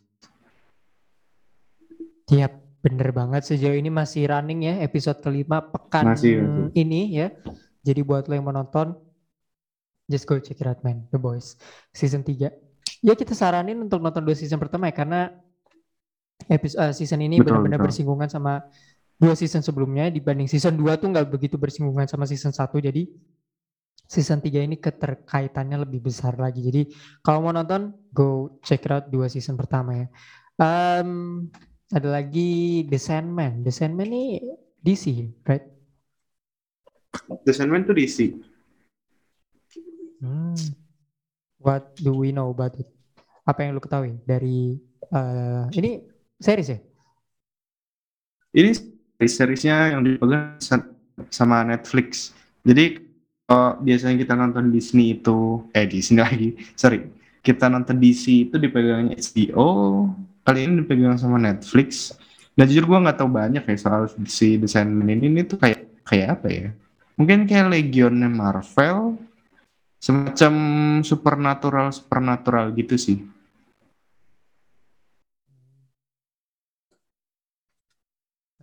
Tiap 2.30 2.67
bener 2.84 3.10
banget 3.12 3.42
sejauh 3.44 3.74
ini 3.74 3.90
masih 3.90 4.30
running 4.30 4.70
ya 4.70 4.74
episode 4.86 5.20
kelima 5.20 5.60
pekan 5.66 6.14
Masih, 6.14 6.40
masih. 6.42 6.70
ini 6.78 7.02
ya. 7.18 7.28
Jadi 7.82 8.02
buat 8.04 8.28
lo 8.28 8.36
yang 8.36 8.46
mau 8.46 8.56
nonton, 8.56 8.94
just 10.12 10.28
go 10.28 10.36
check 10.44 10.60
it 10.60 10.68
out 10.68 10.84
man, 10.84 11.08
The 11.10 11.20
Boys 11.20 11.56
season 11.96 12.22
3. 12.22 12.52
Ya 13.02 13.14
kita 13.16 13.32
saranin 13.38 13.80
untuk 13.80 14.02
nonton 14.04 14.26
dua 14.26 14.36
season 14.36 14.60
pertama 14.60 14.90
ya 14.90 14.96
karena 14.98 15.22
episode 16.50 16.94
season 16.94 17.24
ini 17.24 17.40
benar-benar 17.42 17.82
bersinggungan 17.82 18.30
sama 18.30 18.66
dua 19.18 19.34
season 19.34 19.66
sebelumnya 19.66 20.14
dibanding 20.14 20.46
season 20.46 20.78
2 20.78 21.02
tuh 21.02 21.10
nggak 21.10 21.26
begitu 21.34 21.58
bersinggungan 21.58 22.06
sama 22.06 22.30
season 22.30 22.54
1 22.54 22.70
jadi 22.78 23.10
season 24.08 24.40
3 24.40 24.68
ini 24.68 24.78
keterkaitannya 24.80 25.84
lebih 25.84 26.00
besar 26.08 26.38
lagi. 26.40 26.64
Jadi 26.64 26.82
kalau 27.20 27.44
mau 27.44 27.54
nonton 27.54 27.92
go 28.14 28.60
check 28.64 28.86
it 28.86 28.92
out 28.92 29.06
dua 29.12 29.28
season 29.28 29.60
pertama 29.60 29.94
ya. 29.94 30.08
Um, 30.58 31.48
ada 31.94 32.10
lagi 32.12 32.84
The 32.88 33.00
Sandman. 33.00 33.64
The 33.64 33.72
Sandman 33.72 34.10
ini 34.12 34.44
DC, 34.84 35.06
right? 35.48 35.64
The 37.48 37.54
Sandman 37.56 37.88
tuh 37.88 37.96
DC 37.96 38.36
Hmm. 40.18 40.58
What 41.62 41.94
do 42.02 42.10
we 42.18 42.34
know 42.34 42.50
about 42.50 42.74
it? 42.82 42.90
Apa 43.46 43.70
yang 43.70 43.78
lu 43.78 43.82
ketahui 43.82 44.18
dari 44.26 44.82
eh, 45.14 45.64
ini 45.78 46.02
series 46.42 46.74
ya? 46.74 46.80
ini 48.58 48.74
series-seriesnya 48.74 49.94
yang 49.94 50.02
dipegang 50.02 50.58
sa- 50.58 50.90
sama 51.30 51.62
Netflix. 51.62 52.34
Jadi 52.66 53.06
kalau 53.46 53.78
biasanya 53.86 54.18
kita 54.18 54.34
nonton 54.34 54.74
Disney 54.74 55.22
itu, 55.22 55.70
eh 55.78 55.86
Disney 55.86 56.18
lagi, 56.26 56.50
sorry, 56.74 57.06
kita 57.46 57.70
nonton 57.70 58.02
DC 58.02 58.50
itu 58.50 58.56
dipegangnya 58.58 59.14
HBO, 59.14 60.10
kali 60.48 60.64
ini 60.64 60.80
dipegang 60.80 61.20
sama 61.20 61.36
Netflix. 61.36 62.16
Dan 62.56 62.72
jujur 62.72 62.88
gue 62.88 63.04
nggak 63.04 63.20
tahu 63.20 63.30
banyak 63.30 63.68
ya 63.68 63.76
soal 63.76 64.08
si 64.24 64.56
Sandman 64.64 65.12
ini, 65.12 65.28
ini 65.28 65.42
tuh 65.44 65.60
kayak 65.60 66.08
kayak 66.08 66.28
apa 66.40 66.48
ya? 66.48 66.68
Mungkin 67.20 67.44
kayak 67.44 67.68
Legionnya 67.68 68.32
Marvel, 68.32 69.20
semacam 70.00 70.54
supernatural 71.04 71.92
supernatural 71.92 72.72
gitu 72.80 72.96
sih. 72.96 73.20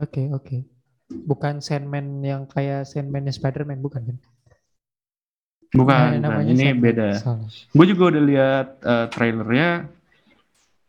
Oke, 0.00 0.32
oke. 0.32 0.64
Bukan 1.06 1.60
Sandman 1.60 2.24
yang 2.24 2.48
kayak 2.48 2.88
Sandman 2.88 3.28
Spider-Man 3.28 3.84
bukan 3.84 4.02
kan? 4.08 4.18
Bukan, 5.74 6.18
Nah, 6.18 6.30
bukan. 6.34 6.50
ini 6.50 6.64
Sandman, 6.66 6.82
beda. 6.82 7.08
Gue 7.70 7.86
juga 7.86 8.02
udah 8.10 8.22
lihat 8.26 8.66
eh, 8.82 9.06
trailernya 9.12 9.68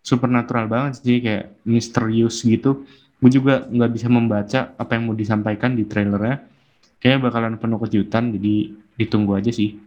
supernatural 0.05 0.69
banget 0.69 1.01
sih 1.01 1.17
kayak 1.17 1.57
misterius 1.65 2.45
gitu. 2.45 2.85
Gue 3.17 3.31
juga 3.33 3.65
nggak 3.65 3.91
bisa 3.91 4.07
membaca 4.07 4.59
apa 4.77 4.91
yang 4.93 5.09
mau 5.09 5.17
disampaikan 5.17 5.73
di 5.73 5.89
trailernya. 5.89 6.45
Kayaknya 7.01 7.19
bakalan 7.25 7.55
penuh 7.57 7.79
kejutan 7.81 8.29
jadi 8.37 8.55
ditunggu 9.01 9.33
aja 9.33 9.49
sih. 9.49 9.81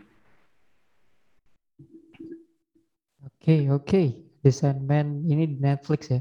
Oke, 3.23 3.71
oke. 3.71 4.03
The 4.43 4.51
Sandman 4.55 5.23
ini 5.27 5.55
di 5.55 5.57
Netflix 5.59 6.11
ya. 6.11 6.21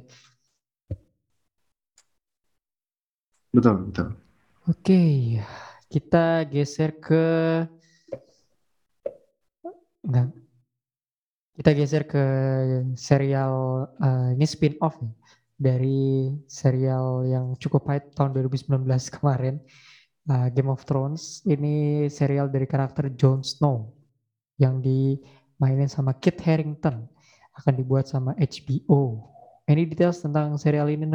Betul, 3.54 3.90
betul. 3.90 4.08
Oke, 4.70 5.02
kita 5.90 6.46
geser 6.46 6.92
ke 7.02 7.24
enggak. 10.06 10.47
Kita 11.58 11.74
geser 11.74 12.06
ke 12.06 12.24
serial 12.94 13.54
eh, 13.98 14.38
ini 14.38 14.46
spin-off 14.46 15.02
ya, 15.02 15.10
dari 15.58 16.30
serial 16.46 17.26
yang 17.26 17.58
cukup 17.58 17.90
hype 17.90 18.14
tahun 18.14 18.38
2019 18.38 18.86
kemarin, 19.18 19.58
eh, 20.30 20.48
Game 20.54 20.70
of 20.70 20.86
Thrones. 20.86 21.42
Ini 21.50 22.06
serial 22.14 22.54
dari 22.54 22.70
karakter 22.70 23.10
Jon 23.18 23.42
Snow 23.42 23.90
yang 24.62 24.86
dimainin 24.86 25.90
sama 25.90 26.14
Kit 26.22 26.38
Harington, 26.46 27.10
akan 27.58 27.74
dibuat 27.74 28.06
sama 28.06 28.38
HBO. 28.38 29.26
Any 29.66 29.90
details 29.90 30.22
tentang 30.22 30.54
serial 30.62 30.94
ini? 30.94 31.10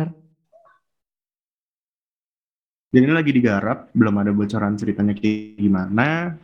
Jadi 2.90 2.98
ini 2.98 3.14
lagi 3.14 3.30
digarap, 3.30 3.94
belum 3.94 4.26
ada 4.26 4.34
bocoran 4.34 4.74
ceritanya 4.74 5.14
kayak 5.14 5.54
gimana. 5.54 6.34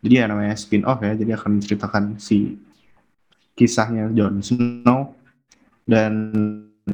Jadi 0.00 0.14
ya 0.18 0.24
namanya 0.24 0.56
spin-off 0.56 1.04
ya, 1.04 1.12
jadi 1.14 1.36
akan 1.36 1.60
menceritakan 1.60 2.04
si 2.16 2.56
kisahnya 3.52 4.08
Jon 4.12 4.40
Snow. 4.40 5.14
Dan 5.82 6.12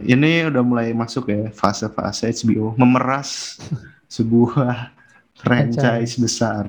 ini 0.01 0.45
udah 0.45 0.63
mulai 0.65 0.93
masuk 0.93 1.29
ya 1.29 1.49
fase-fase 1.51 2.29
HBO 2.31 2.77
memeras 2.77 3.61
sebuah 4.17 4.93
franchise 5.35 6.17
besar. 6.17 6.65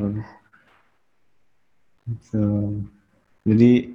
So, 2.25 2.41
jadi 3.45 3.93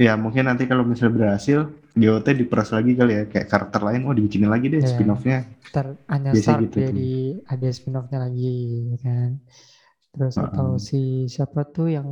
ya 0.00 0.16
mungkin 0.16 0.48
nanti 0.48 0.64
kalau 0.64 0.80
misalnya 0.82 1.12
berhasil 1.16 1.68
GOT 1.92 2.26
diperas 2.32 2.70
lagi 2.72 2.96
kali 2.96 3.12
ya 3.18 3.24
kayak 3.28 3.50
karakter 3.50 3.82
lain 3.84 4.06
oh 4.08 4.14
dibikinin 4.16 4.48
lagi 4.48 4.70
deh 4.72 4.80
Iya. 4.80 4.88
spin-offnya. 4.88 5.38
Ntar 5.68 5.86
Anya 6.08 6.30
Biasa 6.32 6.40
Stark 6.40 6.60
gitu 6.64 6.76
tuh. 6.78 6.84
jadi 6.88 7.10
ada 7.44 7.68
spin-offnya 7.68 8.18
lagi 8.24 8.54
ya 8.94 8.98
kan. 9.02 9.30
Terus 10.10 10.34
atau 10.38 10.68
Heeh. 10.74 10.82
si 10.82 11.00
siapa 11.28 11.68
tuh 11.68 11.92
yang 11.92 12.08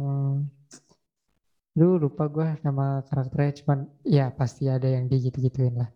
Duh 1.78 1.94
lupa 2.02 2.24
gue 2.34 2.48
nama 2.66 2.84
karakternya 3.06 3.52
cuman 3.62 3.78
ya 4.02 4.24
pasti 4.38 4.62
ada 4.66 4.88
yang 4.96 5.04
digitu-gituin 5.12 5.74
lah. 5.80 5.88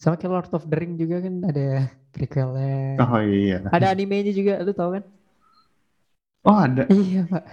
Sama 0.00 0.14
kayak 0.20 0.32
Lord 0.32 0.50
of 0.56 0.64
the 0.70 0.76
Ring 0.80 0.92
juga 1.02 1.16
kan 1.24 1.34
ada 1.50 1.64
prequelnya. 2.14 2.96
Oh 3.04 3.20
iya. 3.20 3.56
Ada 3.76 3.86
animenya 3.92 4.32
juga 4.32 4.52
lu 4.64 4.72
tau 4.72 4.90
kan? 4.96 5.04
Oh 6.46 6.56
ada. 6.56 6.82
Iya 6.88 7.20
pak. 7.32 7.44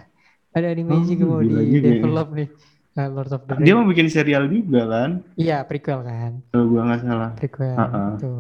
Ada 0.56 0.68
animenya 0.74 1.04
Oh, 1.04 1.12
juga 1.12 1.24
mau 1.28 1.42
di 1.42 1.50
juga 1.50 1.80
ya. 1.82 1.82
develop 2.00 2.28
nih. 2.38 2.50
Lord 2.94 3.32
of 3.34 3.42
the 3.50 3.54
Ring. 3.58 3.66
Dia 3.66 3.74
mau 3.74 3.86
bikin 3.90 4.08
serial 4.14 4.44
juga 4.48 4.82
kan? 4.86 5.10
Iya 5.44 5.58
prequel 5.68 6.00
kan. 6.06 6.32
Kalau 6.54 6.66
gua 6.70 6.82
nggak 6.88 7.02
salah. 7.04 7.30
prequel 7.40 7.74
Heeh. 7.80 8.10
tuh. 8.22 8.38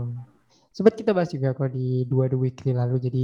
Sempat 0.73 0.93
kita 0.97 1.11
bahas 1.13 1.29
juga 1.35 1.49
kok 1.57 1.69
di 1.73 2.05
dua 2.09 2.25
the 2.31 2.37
weekly 2.37 2.71
lalu 2.73 2.95
jadi 3.01 3.23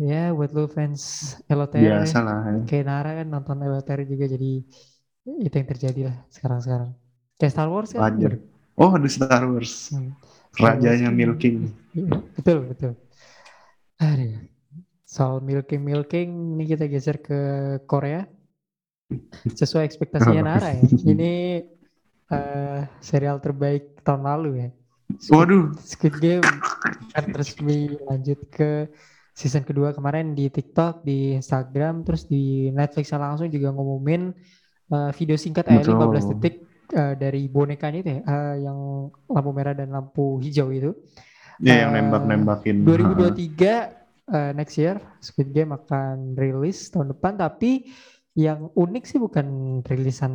ya 0.00 0.32
buat 0.36 0.50
lu 0.56 0.64
fans 0.72 1.36
LOTR 1.52 1.80
ya, 1.84 1.96
lah. 2.24 2.38
ya. 2.48 2.64
kayak 2.68 2.84
Nara 2.88 3.10
kan 3.20 3.26
nonton 3.28 3.56
LOTR 3.60 4.00
juga 4.08 4.24
jadi 4.24 4.64
itu 5.24 5.54
yang 5.54 5.68
terjadi 5.68 6.00
lah 6.10 6.16
sekarang-sekarang. 6.28 6.90
Kayak 7.38 7.52
Star 7.52 7.68
Wars 7.70 7.90
kan. 7.90 8.00
Wajar. 8.02 8.32
Oh 8.74 8.90
ada 8.90 9.08
Star 9.08 9.44
Wars. 9.46 9.92
Hmm. 9.94 10.14
Rajanya 10.54 11.06
Wars 11.06 11.12
kan- 11.12 11.16
Milking. 11.16 11.56
Iya, 11.92 12.10
betul 12.34 12.58
betul. 12.68 12.92
Aduh. 13.98 14.34
Soal 15.04 15.44
milking 15.44 15.84
milking 15.84 16.56
ini 16.56 16.64
kita 16.64 16.88
geser 16.88 17.20
ke 17.20 17.40
Korea. 17.84 18.24
Sesuai 19.44 19.84
ekspektasinya 19.84 20.40
Oh. 20.40 20.48
Nara 20.48 20.72
ya. 20.72 20.82
Ini 20.88 21.32
eh, 22.32 22.80
serial 22.98 23.36
terbaik 23.38 24.00
tahun 24.00 24.24
lalu 24.24 24.50
ya. 24.56 24.68
Squid 25.20 25.36
Waduh. 25.36 25.64
Squid 25.78 26.16
Game 26.16 26.48
kan 27.12 27.28
resmi 27.28 27.92
lanjut 28.08 28.40
ke 28.48 28.88
season 29.36 29.60
kedua 29.62 29.92
kemarin 29.92 30.32
di 30.32 30.48
TikTok, 30.48 31.04
di 31.04 31.36
Instagram, 31.36 32.00
terus 32.02 32.24
di 32.24 32.72
Netflix 32.72 33.12
langsung 33.12 33.52
juga 33.52 33.68
ngumumin 33.68 34.32
uh, 34.92 35.10
video 35.16 35.36
singkat 35.40 35.64
eh, 35.72 35.80
Betul. 35.80 35.96
15 35.96 36.30
detik 36.36 36.54
uh, 36.92 37.14
dari 37.16 37.48
bonekanya 37.48 37.98
itu 38.04 38.10
ya, 38.12 38.20
uh, 38.28 38.54
yang 38.60 38.78
lampu 39.32 39.50
merah 39.50 39.74
dan 39.74 39.88
lampu 39.90 40.38
hijau 40.44 40.68
itu. 40.70 40.92
Ya 41.58 41.86
yang 41.86 41.96
Eh, 41.96 42.02
nembak-nembakin. 42.04 42.84
2023 42.84 44.28
uh, 44.28 44.52
next 44.52 44.76
year 44.76 45.00
Squid 45.24 45.50
Game 45.54 45.72
akan 45.72 46.36
rilis 46.36 46.92
tahun 46.92 47.16
depan, 47.16 47.40
tapi 47.40 47.88
yang 48.32 48.72
unik 48.72 49.04
sih 49.04 49.20
bukan 49.20 49.80
rilisan 49.84 50.32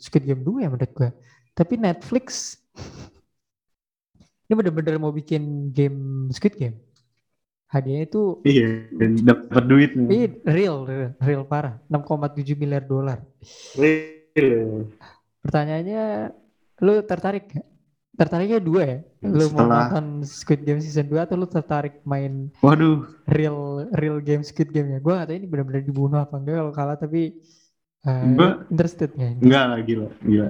Squid 0.00 0.24
Game 0.24 0.42
2 0.44 0.64
ya 0.64 0.68
menurut 0.72 0.92
gue. 0.92 1.10
Tapi 1.56 1.80
Netflix 1.80 2.60
ini 4.48 4.54
bener-bener 4.56 5.00
mau 5.00 5.12
bikin 5.12 5.72
game 5.72 6.28
Squid 6.32 6.56
Game. 6.56 6.76
Hadiahnya 7.66 8.04
itu 8.06 8.22
Iya, 8.42 8.68
dapat 9.20 9.62
duit 9.66 9.90
nih. 9.92 10.38
Real, 10.46 10.86
real, 10.86 11.10
real 11.18 11.42
parah. 11.42 11.82
6,7 11.90 12.54
miliar 12.54 12.82
dolar. 12.82 13.18
Real. 13.74 14.86
Pertanyaannya, 15.42 16.04
lu 16.80 16.92
tertarik 17.02 17.50
gak? 17.50 17.66
Tertariknya 18.16 18.64
dua 18.64 18.82
ya? 18.82 18.98
Lu 19.20 19.44
mau 19.52 19.68
Setelah- 19.68 19.92
nonton 19.92 20.06
Squid 20.24 20.64
Game 20.64 20.80
season 20.80 21.04
2 21.04 21.28
atau 21.28 21.36
lu 21.36 21.44
tertarik 21.44 22.00
main 22.02 22.48
Waduh, 22.64 23.04
real 23.28 23.90
real 23.92 24.24
game 24.24 24.40
Squid 24.40 24.72
Game 24.72 24.88
ya? 24.88 24.98
Gue 24.98 25.12
gak 25.12 25.28
tahu 25.28 25.36
ini 25.36 25.44
benar-benar 25.44 25.82
dibunuh 25.84 26.16
apa 26.16 26.40
enggak 26.40 26.56
kalau 26.56 26.72
kalah 26.72 26.96
tapi 26.96 27.36
uh, 28.08 28.24
Gua- 28.32 28.64
interested 28.72 29.12
gak 29.12 29.36
ini? 29.36 29.40
enggak 29.44 29.64
lah 29.68 29.78
gila, 29.84 30.08
gila. 30.24 30.48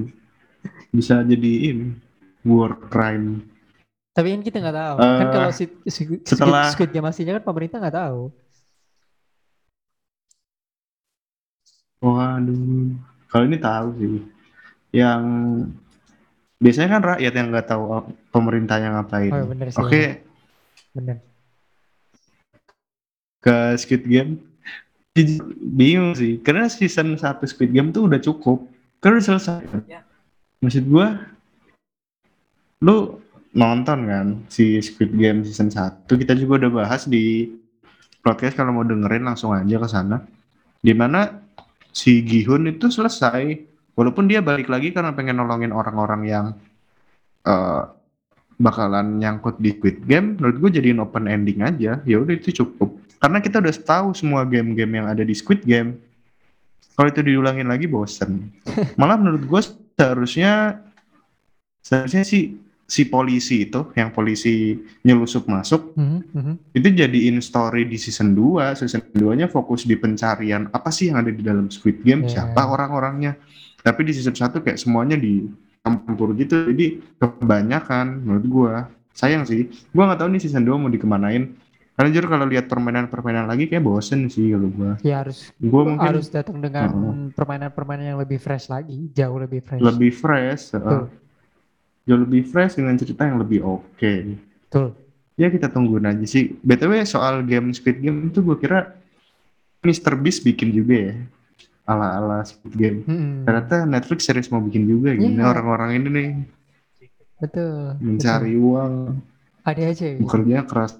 Bisa 0.96 1.20
jadi 1.22 1.52
ini 1.68 1.86
war 2.48 2.80
crime. 2.88 3.44
Tapi 4.10 4.28
kan 4.28 4.42
kita 4.42 4.56
nggak 4.58 4.76
tahu. 4.76 4.94
kan 4.98 5.08
Eh, 5.16 5.30
kalau 5.30 5.50
si, 5.50 5.64
si- 5.86 6.22
setelah- 6.24 6.68
Squid, 6.68 6.90
Game 6.90 7.06
aslinya 7.06 7.38
kan 7.38 7.44
pemerintah 7.46 7.78
nggak 7.78 7.96
tahu. 7.96 8.20
Waduh, 12.00 12.96
kalau 13.28 13.44
ini 13.44 13.58
tahu 13.60 13.88
sih. 13.94 14.14
Yang 14.90 15.22
biasanya 16.56 16.88
kan 16.90 17.02
rakyat 17.06 17.32
yang 17.32 17.46
nggak 17.52 17.68
tahu 17.68 17.84
ap- 17.92 18.10
pemerintahnya 18.30 18.88
ngapain. 18.90 19.30
Oh 19.30 19.38
ya 19.38 19.46
bener 19.46 19.68
sih. 19.70 19.78
Oke, 19.78 20.02
Bener. 20.90 21.16
ke 23.38 23.56
Squid 23.76 24.04
Game. 24.04 24.32
Bingung 25.60 26.14
sih, 26.14 26.40
karena 26.40 26.66
season 26.66 27.14
1 27.14 27.44
Squid 27.44 27.70
Game 27.70 27.90
tuh 27.90 28.08
udah 28.08 28.18
cukup. 28.18 28.64
Kan 28.98 29.14
udah 29.14 29.26
selesai. 29.26 29.60
Maksud 30.58 30.84
gua, 30.86 31.20
lu 32.80 33.20
nonton 33.50 33.98
kan 34.06 34.26
si 34.46 34.78
Squid 34.78 35.14
Game 35.14 35.42
season 35.42 35.70
1. 35.70 36.06
Kita 36.06 36.34
juga 36.38 36.66
udah 36.66 36.70
bahas 36.84 37.06
di 37.10 37.50
podcast 38.22 38.54
kalau 38.54 38.76
mau 38.76 38.86
dengerin 38.86 39.26
langsung 39.26 39.50
aja 39.50 39.76
ke 39.80 39.88
sana. 39.90 40.22
Di 40.80 40.94
mana 40.94 41.40
si 41.90 42.22
Gihun 42.22 42.70
itu 42.70 42.88
selesai. 42.88 43.68
Walaupun 43.98 44.30
dia 44.30 44.40
balik 44.40 44.70
lagi 44.70 44.94
karena 44.94 45.12
pengen 45.12 45.36
nolongin 45.42 45.74
orang-orang 45.74 46.22
yang 46.24 46.46
eh, 47.44 47.82
bakalan 48.60 49.18
nyangkut 49.18 49.58
di 49.58 49.76
Squid 49.76 50.04
Game, 50.06 50.38
menurut 50.38 50.56
gue 50.62 50.70
jadiin 50.80 51.02
open 51.02 51.26
ending 51.26 51.60
aja. 51.60 52.00
Ya 52.06 52.16
udah 52.22 52.34
itu 52.36 52.54
cukup. 52.54 52.96
Karena 53.20 53.42
kita 53.44 53.60
udah 53.60 53.74
tahu 53.74 54.16
semua 54.16 54.48
game-game 54.48 55.02
yang 55.02 55.06
ada 55.10 55.20
di 55.20 55.34
Squid 55.36 55.66
Game. 55.66 56.00
Kalau 56.96 57.08
itu 57.08 57.20
diulangin 57.20 57.68
lagi 57.68 57.84
bosen. 57.88 58.48
Malah 59.00 59.16
menurut 59.20 59.44
gue 59.44 59.60
seharusnya 59.96 60.80
seharusnya 61.80 62.24
si 62.24 62.56
si 62.90 63.06
polisi 63.06 63.62
itu 63.64 63.94
yang 63.94 64.10
polisi 64.10 64.74
nyelusup 65.06 65.46
masuk 65.46 65.94
Mhm, 65.94 66.20
mhm. 66.34 66.54
itu 66.74 66.88
jadiin 66.90 67.38
story 67.38 67.86
di 67.86 67.94
season 67.94 68.34
2 68.34 68.74
season 68.74 68.98
2 69.14 69.38
nya 69.38 69.46
fokus 69.46 69.86
di 69.86 69.94
pencarian 69.94 70.66
apa 70.68 70.90
sih 70.90 71.06
yang 71.08 71.22
ada 71.22 71.30
di 71.30 71.38
dalam 71.38 71.70
Squid 71.70 72.02
Game 72.02 72.26
Ya. 72.26 72.42
siapa 72.42 72.66
orang-orangnya 72.66 73.38
tapi 73.80 74.02
di 74.02 74.12
season 74.12 74.34
1 74.34 74.58
kayak 74.58 74.74
semuanya 74.76 75.14
di 75.14 75.46
campur 75.80 76.34
gitu 76.34 76.66
jadi 76.68 76.98
kebanyakan 77.16 78.20
menurut 78.20 78.46
gua 78.46 78.74
sayang 79.12 79.46
sih 79.46 79.70
gua 79.90 80.10
nggak 80.10 80.20
tahu 80.20 80.28
nih 80.28 80.42
season 80.42 80.66
2 80.66 80.74
mau 80.74 80.90
dikemanain 80.90 81.54
karena 81.94 82.08
jujur 82.10 82.26
kalau 82.26 82.44
lihat 82.44 82.64
permainan-permainan 82.66 83.44
lagi 83.44 83.64
kayak 83.64 83.84
bosen 83.84 84.26
sih 84.26 84.50
kalau 84.50 84.66
gua 84.68 84.92
Ya 85.00 85.22
harus 85.22 85.54
gua 85.56 85.86
mungkin 85.86 86.10
harus 86.10 86.26
datang 86.26 86.58
dengan 86.58 86.90
permainan-permainan 87.30 88.04
yang 88.06 88.18
lebih 88.18 88.36
fresh 88.36 88.66
lagi, 88.66 89.08
jauh 89.12 89.38
lebih 89.38 89.62
fresh. 89.62 89.78
lebih 89.78 90.10
fresh 90.10 90.74
uh. 90.74 91.06
Jauh 92.02 92.20
lebih 92.20 92.42
fresh 92.42 92.74
dengan 92.74 92.94
cerita 92.94 93.22
yang 93.22 93.36
lebih 93.36 93.60
oke 93.60 94.12
Betul. 94.62 94.96
ya 95.34 95.48
kita 95.48 95.66
tungguin 95.66 96.04
aja 96.04 96.24
sih 96.24 96.56
btw 96.56 97.00
soal 97.04 97.42
game 97.42 97.70
Squid 97.70 97.98
Game 97.98 98.28
itu 98.28 98.40
gue 98.40 98.56
kira 98.56 98.96
Mr. 99.80 100.12
Beast 100.14 100.40
bikin 100.40 100.70
juga 100.70 100.94
ya 101.02 101.14
ala 101.84 102.06
ala 102.14 102.36
Squid 102.42 102.74
Game 102.74 102.98
Mm-mm. 103.02 103.44
ternyata 103.44 103.82
Netflix 103.82 104.22
series 104.22 104.48
mau 104.48 104.60
bikin 104.60 104.84
juga 104.84 105.12
gini 105.12 105.34
Iya. 105.34 105.46
orang-orang 105.46 105.90
ini 105.94 106.08
nih 106.08 106.30
Betul. 107.38 107.96
mencari 107.98 108.54
uang 108.54 108.92
betul. 109.08 109.28
Ada 109.60 109.82
aja 109.86 110.04
ya. 110.06 110.16
bekerja 110.18 110.56
keras 110.64 110.92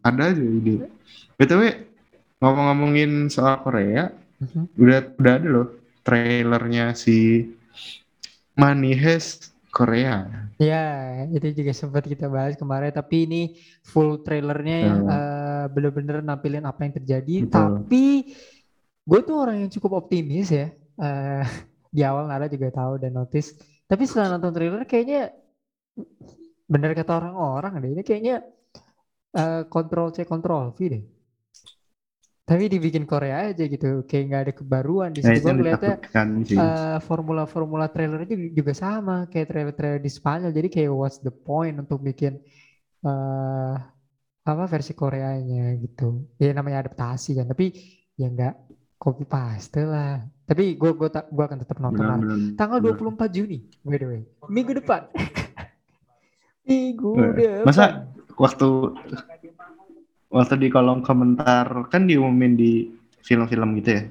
ada 0.00 0.22
aja 0.26 0.40
ide 0.40 0.86
btw 1.34 1.62
ngomong-ngomongin 2.38 3.26
soal 3.26 3.58
Korea 3.58 4.12
Mhm. 4.38 4.72
udah 4.74 4.98
udah 5.14 5.32
ada 5.34 5.48
loh 5.50 5.68
trailernya 6.00 6.94
si 6.94 7.44
Money 8.54 8.92
Heist 8.94 9.52
Korea 9.70 10.14
Ya, 10.60 11.24
itu 11.32 11.64
juga 11.64 11.72
sempat 11.72 12.04
kita 12.04 12.28
bahas 12.28 12.52
kemarin. 12.52 12.92
Tapi 12.92 13.24
ini 13.24 13.42
full 13.80 14.20
trailernya 14.20 14.76
yang 14.92 14.98
Hmm. 15.08 15.14
eh, 15.16 15.64
bener-bener 15.72 16.20
nampilin 16.20 16.64
apa 16.68 16.84
yang 16.84 16.94
terjadi. 17.00 17.34
Betul. 17.48 17.48
Tapi 17.48 18.04
gue 19.08 19.20
tuh 19.24 19.36
orang 19.40 19.56
yang 19.64 19.70
cukup 19.72 20.04
optimis 20.04 20.52
ya. 20.52 20.68
Eh, 21.00 21.42
di 21.96 22.04
awal 22.04 22.28
Nara 22.28 22.46
juga 22.52 22.68
tahu 22.68 23.00
dan 23.00 23.16
notice. 23.16 23.56
Tapi 23.88 24.04
setelah 24.04 24.36
nonton 24.36 24.52
trailer 24.52 24.84
kayaknya 24.84 25.32
bener 26.68 26.90
kata 26.94 27.12
orang-orang 27.18 27.72
deh. 27.82 27.90
Ini 27.96 28.02
kayaknya 28.04 28.36
eh, 29.34 29.62
control 29.72 30.12
C 30.14 30.28
control 30.28 30.76
V 30.76 30.78
deh. 30.92 31.02
Tapi 32.50 32.64
dibikin 32.66 33.06
Korea 33.06 33.46
aja 33.54 33.62
gitu. 33.62 34.02
Kayak 34.10 34.24
nggak 34.26 34.42
ada 34.42 34.52
kebaruan 34.58 35.10
di 35.14 35.22
nah 35.22 35.30
situ. 35.30 35.38
itu 35.38 35.46
Gue 35.46 35.54
ngeliatnya 35.54 35.94
eh, 36.58 36.98
formula-formula 37.06 37.86
trailernya 37.86 38.26
juga, 38.26 38.46
juga 38.50 38.72
sama 38.74 39.16
kayak 39.30 39.46
trailer-trailer 39.46 40.02
di 40.02 40.10
Spanyol. 40.10 40.50
Jadi 40.50 40.66
kayak 40.66 40.90
what's 40.90 41.22
the 41.22 41.30
point 41.30 41.78
untuk 41.78 42.02
bikin 42.02 42.42
eh 43.06 43.74
apa 44.40 44.64
versi 44.66 44.92
Koreanya 44.98 45.78
gitu. 45.78 46.26
Ya 46.42 46.50
namanya 46.50 46.90
adaptasi 46.90 47.38
kan. 47.38 47.46
Tapi 47.46 47.70
ya 48.18 48.26
nggak 48.26 48.54
copy 48.98 49.24
paste 49.24 49.80
lah. 49.86 50.18
Tapi 50.42 50.74
gue 50.74 50.90
gue 50.90 51.06
tak 51.06 51.30
gue 51.30 51.44
akan 51.46 51.58
tetap 51.62 51.78
nonton. 51.78 52.02
Benar-benar. 52.02 52.58
Tanggal 52.58 52.78
benar. 52.82 52.98
24 52.98 53.30
Juni, 53.30 53.58
by 53.86 53.94
the 53.94 54.06
way. 54.10 54.20
Minggu 54.50 54.74
depan. 54.74 55.06
Minggu 56.66 57.14
Eh, 57.14 57.30
depan. 57.30 57.62
masa 57.62 57.84
waktu 58.34 58.68
waktu 60.30 60.54
di 60.56 60.68
kolom 60.70 61.02
komentar 61.02 61.66
kan 61.90 62.06
diumumin 62.06 62.54
di 62.54 62.86
film-film 63.20 63.76
gitu 63.82 63.90
ya 63.98 64.02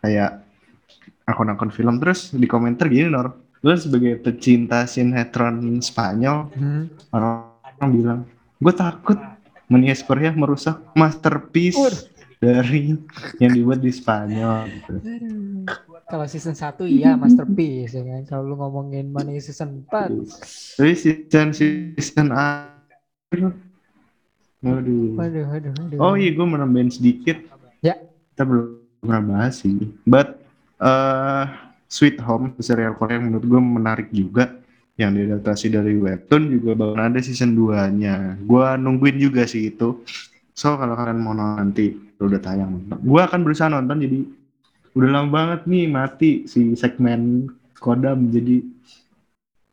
kayak 0.00 0.30
akun-akun 1.24 1.70
film 1.70 2.00
terus 2.00 2.32
di 2.32 2.44
komentar 2.48 2.88
gini 2.88 3.08
Nor 3.08 3.32
lu 3.64 3.72
sebagai 3.76 4.20
pecinta 4.20 4.84
sinetron 4.84 5.60
Spanyol 5.80 6.48
Hmm. 6.52 6.84
orang 7.12 7.88
bilang 7.92 8.20
gue 8.60 8.72
takut 8.72 9.16
Menias 9.68 10.04
Korea 10.04 10.32
merusak 10.36 10.80
masterpiece 10.92 11.80
Waduh. 11.80 12.00
dari 12.36 12.92
yang 13.40 13.52
dibuat 13.56 13.80
di 13.80 13.88
Spanyol 13.88 14.68
gitu. 14.68 14.92
Kalau 16.04 16.28
season 16.28 16.52
1 16.52 16.84
iya 16.84 17.16
masterpiece 17.16 17.96
ya 17.96 18.04
kan. 18.04 18.28
Kalau 18.28 18.44
lu 18.44 18.54
ngomongin 18.60 19.08
Money 19.08 19.40
season 19.40 19.88
4 19.88 20.12
Tapi 20.76 20.92
season 20.92 21.56
season 21.56 22.28
akhir 22.36 23.56
Waduh. 24.64 25.20
Waduh, 25.20 25.44
waduh, 25.52 25.72
waduh. 25.76 25.98
Oh 26.00 26.14
iya, 26.16 26.32
gue 26.32 26.46
mau 26.48 26.56
nambahin 26.56 26.88
sedikit. 26.88 27.36
Ya. 27.84 28.00
Kita 28.32 28.48
belum 28.48 28.80
pernah 29.04 29.22
bahas 29.22 29.60
sih. 29.60 29.76
But 30.08 30.40
eh 30.80 31.44
Sweet 31.86 32.18
Home 32.26 32.56
serial 32.58 32.98
Korea 32.98 33.20
yang 33.20 33.30
menurut 33.30 33.44
gue 33.46 33.60
menarik 33.60 34.08
juga. 34.10 34.56
Yang 34.94 35.10
diadaptasi 35.18 35.74
dari 35.74 35.98
webtoon 35.98 36.54
juga 36.54 36.78
bakal 36.78 37.02
ada 37.02 37.18
season 37.18 37.58
2-nya. 37.58 38.38
Gue 38.46 38.66
nungguin 38.78 39.18
juga 39.18 39.42
sih 39.42 39.74
itu. 39.74 40.06
So 40.54 40.78
kalau 40.78 40.94
kalian 40.94 41.18
mau 41.18 41.34
nonton 41.34 41.58
nanti 41.58 41.90
udah 42.22 42.38
tayang. 42.38 42.78
Gue 43.02 43.18
akan 43.18 43.42
berusaha 43.42 43.66
nonton 43.66 44.06
jadi 44.06 44.22
udah 44.94 45.08
lama 45.10 45.28
banget 45.34 45.60
nih 45.66 45.84
mati 45.90 46.30
si 46.46 46.78
segmen 46.78 47.50
Kodam 47.74 48.30
jadi 48.30 48.62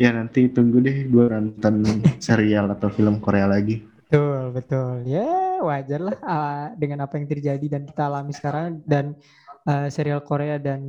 ya 0.02 0.10
nanti 0.18 0.50
tunggu 0.50 0.82
deh 0.82 1.06
gue 1.06 1.26
nonton 1.30 2.02
serial 2.18 2.74
atau 2.74 2.90
film 2.90 3.22
Korea 3.22 3.46
lagi. 3.46 3.86
Betul, 4.12 4.44
betul. 4.52 5.08
Ya, 5.08 5.64
wajar 5.64 6.00
lah 6.04 6.18
ah, 6.28 6.68
dengan 6.76 7.08
apa 7.08 7.16
yang 7.16 7.32
terjadi 7.32 7.64
dan 7.64 7.88
kita 7.88 8.12
alami 8.12 8.36
sekarang 8.36 8.84
dan 8.84 9.16
eh, 9.64 9.88
serial 9.88 10.20
Korea 10.20 10.60
dan 10.60 10.84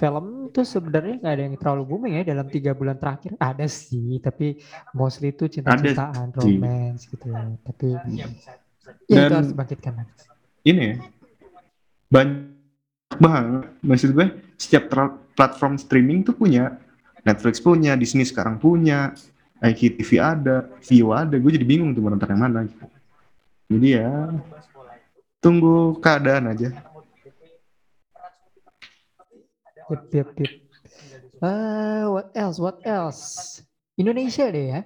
film 0.00 0.48
tuh 0.56 0.64
sebenarnya 0.64 1.20
nggak 1.20 1.34
ada 1.36 1.42
yang 1.44 1.56
terlalu 1.60 1.82
booming 1.84 2.16
ya 2.16 2.32
dalam 2.32 2.48
tiga 2.48 2.72
bulan 2.72 2.96
terakhir. 2.96 3.36
Ada 3.36 3.68
sih, 3.68 4.16
tapi 4.24 4.56
mostly 4.96 5.36
itu 5.36 5.52
cinta-cintaan, 5.52 6.32
romance 6.32 7.12
gitu. 7.12 7.28
Tapi 7.60 7.92
ya 8.16 8.24
itu 9.04 9.14
Dan- 9.14 9.32
harus 9.36 9.50
dibangkitkan 9.52 9.92
ini 10.66 10.82
ya 10.82 10.96
banyak 12.06 13.18
banget 13.18 13.66
maksud 13.82 14.10
gue 14.14 14.26
setiap 14.58 14.90
platform 15.38 15.78
streaming 15.78 16.26
tuh 16.26 16.34
punya 16.34 16.74
Netflix 17.22 17.62
punya 17.62 17.94
Disney 17.94 18.26
sekarang 18.26 18.58
punya 18.58 19.14
IKTV 19.62 20.10
ada 20.20 20.68
Vio 20.84 21.12
ada 21.12 21.36
gue 21.36 21.50
jadi 21.52 21.66
bingung 21.66 21.96
tuh 21.96 22.02
mau 22.04 22.12
nonton 22.12 22.28
yang 22.28 22.42
mana 22.42 22.68
gitu. 22.68 22.84
jadi 23.72 23.88
ya 24.02 24.10
tunggu 25.40 25.96
keadaan 26.02 26.52
aja 26.52 26.70
Yep, 29.86 30.02
yep, 30.10 30.28
yep. 30.42 30.52
Eh, 31.46 32.04
what 32.10 32.34
else? 32.34 32.58
What 32.58 32.82
else? 32.82 33.62
Indonesia 33.94 34.50
deh 34.50 34.66
ya. 34.74 34.80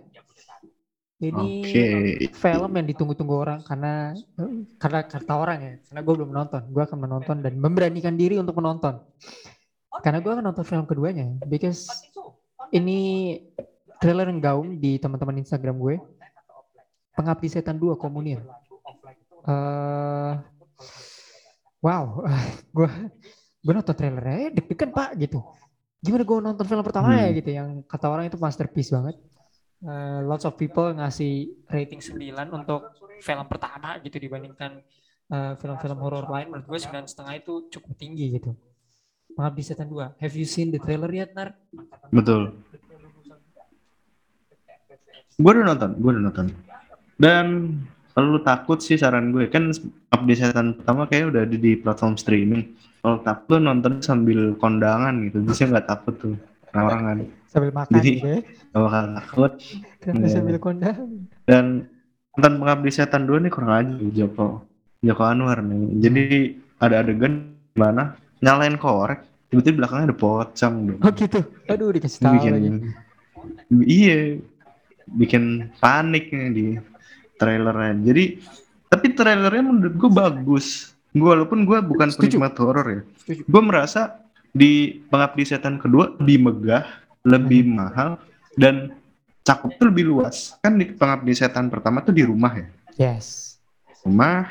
Ini 1.20 1.36
Oke. 1.36 1.84
film 2.32 2.70
yang 2.80 2.86
ditunggu-tunggu 2.88 3.34
orang 3.36 3.60
karena 3.60 4.16
karena 4.80 5.00
kata 5.04 5.32
orang 5.36 5.58
ya. 5.60 5.74
Karena 5.88 6.00
gue 6.00 6.14
belum 6.16 6.32
nonton. 6.32 6.62
Gue 6.72 6.82
akan 6.84 6.98
menonton 7.00 7.36
dan 7.44 7.54
memberanikan 7.60 8.16
diri 8.16 8.40
untuk 8.40 8.56
menonton. 8.56 9.00
Karena 10.00 10.20
gue 10.20 10.32
akan 10.32 10.44
nonton 10.48 10.64
film 10.64 10.84
keduanya. 10.88 11.28
Because 11.44 11.88
ini 12.72 13.36
trailer 14.00 14.26
yang 14.32 14.40
gaung 14.40 14.80
di 14.80 14.96
teman-teman 14.96 15.38
Instagram 15.38 15.76
gue. 15.76 15.96
Pengabdi 17.12 17.48
Setan 17.52 17.76
2 17.76 18.00
Komunion. 18.00 18.40
Eh, 19.44 20.32
wow, 21.80 22.04
gue 22.76 22.88
gue 23.60 23.72
nonton 23.76 23.92
trailernya 23.92 24.36
eh, 24.48 24.50
deg-degan 24.56 24.90
pak 24.90 25.20
gitu. 25.20 25.44
Gimana 26.00 26.24
gue 26.24 26.36
nonton 26.40 26.64
film 26.64 26.80
pertama 26.80 27.12
ya 27.12 27.28
Hmm. 27.28 27.36
gitu 27.36 27.50
yang 27.52 27.68
kata 27.84 28.08
orang 28.08 28.24
itu 28.32 28.40
masterpiece 28.40 28.88
banget. 28.88 29.20
Eh, 29.80 30.20
lots 30.24 30.48
of 30.48 30.56
people 30.56 30.88
ngasih 30.96 31.60
rating 31.68 32.00
9 32.00 32.16
untuk 32.52 32.88
film 33.20 33.44
pertama 33.44 34.00
gitu 34.00 34.16
dibandingkan 34.16 34.80
eh, 35.30 35.52
film-film 35.60 35.98
horor 36.00 36.24
lain 36.24 36.48
menurut 36.48 36.66
gue 36.66 36.78
sembilan 36.80 37.04
setengah 37.04 37.34
itu 37.36 37.68
cukup 37.68 37.92
tinggi 38.00 38.32
gitu. 38.32 38.56
Pengabdi 39.36 39.62
Setan 39.62 39.92
2. 39.92 40.16
Have 40.18 40.34
you 40.34 40.48
seen 40.48 40.72
the 40.72 40.80
trailer 40.80 41.08
yet, 41.12 41.36
Nar? 41.36 41.52
Betul. 42.10 42.64
Gue 45.40 45.50
udah 45.56 45.64
nonton, 45.72 45.90
gue 45.96 46.10
udah 46.12 46.22
nonton. 46.28 46.46
Dan 47.16 47.46
kalau 48.12 48.40
takut 48.44 48.78
sih 48.78 49.00
saran 49.00 49.32
gue 49.32 49.48
kan 49.48 49.72
update 50.12 50.40
setan 50.44 50.76
pertama 50.76 51.08
kayak 51.08 51.32
udah 51.32 51.40
ada 51.48 51.56
di 51.56 51.72
platform 51.80 52.14
streaming. 52.20 52.76
Kalau 53.00 53.24
takut 53.24 53.56
lu 53.56 53.64
nonton 53.64 54.04
sambil 54.04 54.52
kondangan 54.60 55.24
gitu, 55.24 55.40
bisa 55.40 55.64
nggak 55.64 55.88
takut 55.88 56.14
tuh 56.20 56.34
orang 56.76 57.00
kan. 57.00 57.18
Sambil 57.48 57.70
makan 57.72 57.92
Jadi- 57.96 58.14
gitu 58.20 58.28
ya. 58.28 58.40
Gak 58.70 58.80
bakal 58.86 59.04
takut. 59.18 59.52
Karena 59.98 60.22
Iya. 60.22 60.34
sambil 60.36 60.56
kondang. 60.60 60.98
Dan 61.48 61.64
nonton 62.36 62.52
pengabdi 62.60 62.90
setan 62.92 63.22
2 63.26 63.42
nih 63.42 63.50
kurang 63.50 63.72
aja 63.72 63.94
Joko 64.12 64.62
Joko 65.00 65.22
Anwar 65.24 65.58
nih. 65.64 65.82
Jadi 65.98 66.24
ada 66.78 67.00
adegan 67.00 67.56
mana 67.72 68.14
nyalain 68.38 68.76
korek, 68.76 69.24
tiba-tiba 69.48 69.84
belakangnya 69.84 70.12
ada 70.12 70.16
pocong 70.16 70.74
dong. 70.86 71.00
Oh 71.00 71.10
gitu. 71.10 71.40
Aduh 71.66 71.88
dikasih 71.90 72.18
tahu 72.20 72.32
bikin 72.36 72.52
lagi. 72.52 72.68
iya 73.88 74.18
bikin 75.12 75.44
panik 75.76 76.30
nih 76.30 76.48
di 76.48 76.66
trailernya 77.34 77.94
jadi 78.04 78.24
tapi 78.86 79.06
trailernya 79.10 79.62
menurut 79.62 79.94
gue 79.94 80.10
bagus 80.10 80.66
gue 81.10 81.26
walaupun 81.26 81.62
gue 81.62 81.78
bukan 81.80 82.08
Setuju. 82.08 82.38
penikmat 82.38 82.54
horor 82.56 82.86
ya 82.86 83.00
Setuju. 83.18 83.42
gue 83.44 83.62
merasa 83.62 84.00
di 84.50 84.72
pengabdi 85.06 85.44
setan 85.44 85.76
kedua 85.76 86.14
lebih 86.16 86.38
megah 86.40 86.84
lebih 87.22 87.62
Hmm. 87.62 87.74
mahal 87.76 88.10
dan 88.54 88.94
cakup 89.40 89.74
tuh 89.74 89.88
lebih 89.88 90.06
luas 90.06 90.54
kan 90.58 90.74
di 90.74 90.86
pengabdi 90.86 91.32
setan 91.32 91.66
pertama 91.66 92.00
tuh 92.00 92.10
di 92.10 92.22
rumah 92.22 92.52
ya 92.52 92.66
Yes. 92.96 93.56
rumah 94.00 94.46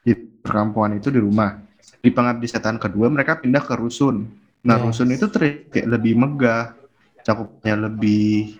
di 0.00 0.12
perkampungan 0.14 0.96
itu 0.96 1.08
di 1.08 1.18
rumah 1.18 1.58
di 1.96 2.08
pengabdi 2.08 2.46
setan 2.46 2.76
kedua 2.76 3.06
mereka 3.06 3.34
pindah 3.34 3.60
ke 3.60 3.74
rusun 3.74 4.26
nah 4.60 4.76
Yes. 4.76 4.84
rusun 4.84 5.08
itu 5.10 5.26
kayak 5.28 5.86
lebih 5.86 6.14
megah 6.14 6.74
cakupnya 7.20 7.74
lebih 7.80 8.58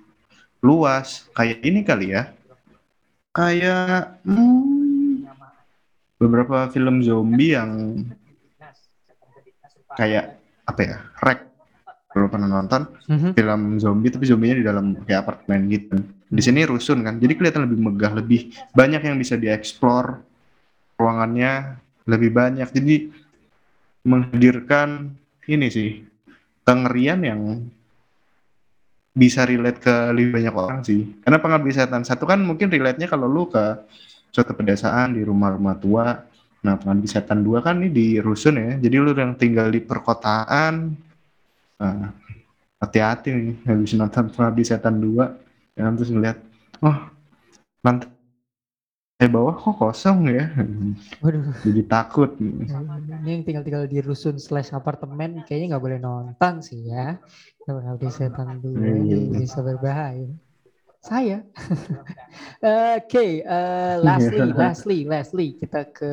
luas 0.61 1.29
kayak 1.33 1.61
ini 1.62 1.81
kali 1.83 2.12
ya 2.12 2.33
kayak 3.31 4.21
hmm, 4.25 5.29
beberapa 6.16 6.73
film 6.73 7.05
zombie 7.05 7.53
yang 7.53 8.01
kayak 9.92 10.40
apa 10.64 10.81
ya 10.83 10.97
rek 11.23 11.40
kalau 12.09 12.27
pernah 12.33 12.49
nonton 12.49 12.88
Mhm. 13.07 13.37
film 13.37 13.61
zombie 13.77 14.09
tapi 14.09 14.25
zombinya 14.25 14.57
di 14.57 14.64
dalam 14.64 14.97
kayak 15.05 15.21
apartemen 15.23 15.69
gitu. 15.69 15.97
Di 16.27 16.42
sini 16.42 16.66
rusun 16.66 17.07
kan, 17.07 17.23
jadi 17.23 17.38
kelihatan 17.38 17.71
lebih 17.71 17.79
megah, 17.79 18.12
lebih 18.19 18.51
banyak 18.75 18.99
yang 18.99 19.14
bisa 19.14 19.38
dieksplor, 19.38 20.19
ruangannya 20.99 21.79
lebih 22.03 22.35
banyak. 22.35 22.66
Jadi 22.66 23.14
menghadirkan 24.03 25.14
ini 25.47 25.66
sih 25.71 26.03
kengerian 26.66 27.23
yang 27.23 27.40
bisa 29.16 29.48
relate 29.48 29.81
ke 29.81 29.94
lebih 30.12 30.37
banyak 30.37 30.55
orang 30.55 30.81
sih. 30.85 31.16
Karena 31.24 31.40
pengabdi 31.40 31.72
setan 31.72 32.05
satu 32.05 32.29
kan 32.29 32.37
mungkin 32.44 32.68
relate-nya 32.68 33.09
kalau 33.09 33.24
lu 33.24 33.48
ke 33.48 33.81
suatu 34.29 34.52
pedesaan 34.52 35.16
di 35.16 35.24
rumah-rumah 35.24 35.76
tua. 35.81 36.20
Nah, 36.61 36.76
pengabdi 36.76 37.09
setan 37.09 37.40
dua 37.40 37.64
kan 37.64 37.81
ini 37.81 37.88
di 37.88 38.07
rusun 38.20 38.61
ya. 38.61 38.76
Jadi 38.76 38.96
lu 39.00 39.16
yang 39.16 39.33
tinggal 39.40 39.72
di 39.72 39.81
perkotaan, 39.81 40.92
nah, 41.81 42.12
hati-hati 42.76 43.29
nih 43.33 43.57
habis 43.64 43.96
nonton 43.96 44.29
pengabdi 44.33 44.62
setan 44.64 45.00
2 45.00 45.76
ya 45.76 45.88
terus 45.96 46.11
ngeliat 46.12 46.38
oh 46.85 46.98
lantai 47.85 48.09
bawah 49.16 49.57
kok 49.57 49.81
kosong 49.81 50.29
ya 50.29 50.52
Waduh. 51.24 51.57
jadi 51.64 51.83
takut 51.88 52.37
Ini 52.37 53.24
yang 53.24 53.42
tinggal-tinggal 53.48 53.88
di 53.88 54.05
rusun 54.05 54.37
slash 54.37 54.76
apartemen 54.76 55.40
kayaknya 55.48 55.72
nggak 55.72 55.85
boleh 55.88 55.98
nonton 55.98 56.61
sih 56.61 56.92
ya. 56.92 57.16
Kalau 57.64 57.96
di 57.96 58.12
setan 58.12 58.61
dulu 58.61 58.76
Iya. 58.76 59.16
ini 59.16 59.40
bisa 59.40 59.64
berbahaya. 59.64 60.29
Saya. 61.00 61.40
Oke, 62.98 63.40
eh, 63.40 63.94
lastly, 64.05 64.50
lastly, 64.52 64.98
lastly 65.09 65.48
kita 65.57 65.88
ke 65.88 66.12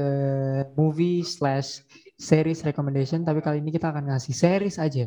movie 0.73 1.27
slash 1.27 1.83
series 2.15 2.63
recommendation. 2.63 3.21
Tapi 3.21 3.43
kali 3.43 3.59
ini 3.59 3.69
kita 3.69 3.91
akan 3.91 4.15
ngasih 4.15 4.31
series 4.31 4.79
aja. 4.79 5.05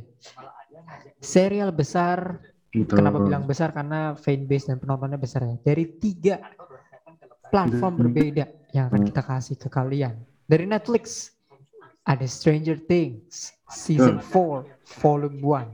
Serial 1.16 1.72
besar. 1.72 2.44
gitu 2.70 2.92
Kenapa 2.92 3.24
bilang 3.24 3.48
besar? 3.48 3.72
Karena 3.72 4.12
fanbase 4.12 4.68
dan 4.68 4.76
penontonnya 4.76 5.16
besar 5.16 5.48
ya. 5.48 5.56
Dari 5.56 5.96
tiga 5.96 6.37
platform 7.48 7.94
Hmm. 7.94 8.02
berbeda 8.04 8.44
yang 8.72 8.88
akan 8.88 9.02
kita 9.04 9.22
kasih 9.22 9.56
ke 9.56 9.68
kalian. 9.68 10.14
Dari 10.46 10.64
Netflix 10.64 11.32
ada 12.02 12.22
Stranger 12.24 12.78
Things 12.78 13.50
season 13.66 14.22
4 14.22 14.62
volume 15.00 15.38
1. 15.40 15.68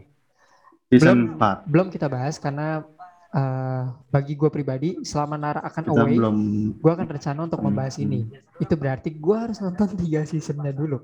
season 0.88 1.32
belum- 1.32 1.36
4 1.40 1.56
Belum 1.68 1.88
kita 1.88 2.06
bahas 2.08 2.36
karena 2.36 2.84
eh, 3.32 3.82
bagi 4.12 4.36
gue 4.36 4.50
pribadi 4.52 5.00
selama 5.02 5.40
Nara 5.40 5.60
akan 5.64 5.82
kita 5.88 5.92
away, 5.96 6.16
belum 6.20 6.36
gue 6.76 6.90
akan 6.92 7.06
rencana 7.08 7.40
untuk 7.48 7.60
membahas 7.60 7.96
Hmm. 7.96 8.04
ini. 8.04 8.20
Itu 8.60 8.76
berarti 8.76 9.08
gue 9.10 9.36
harus 9.36 9.56
nonton 9.58 9.96
tiga 9.96 10.20
seasonnya 10.22 10.70
dulu. 10.70 11.00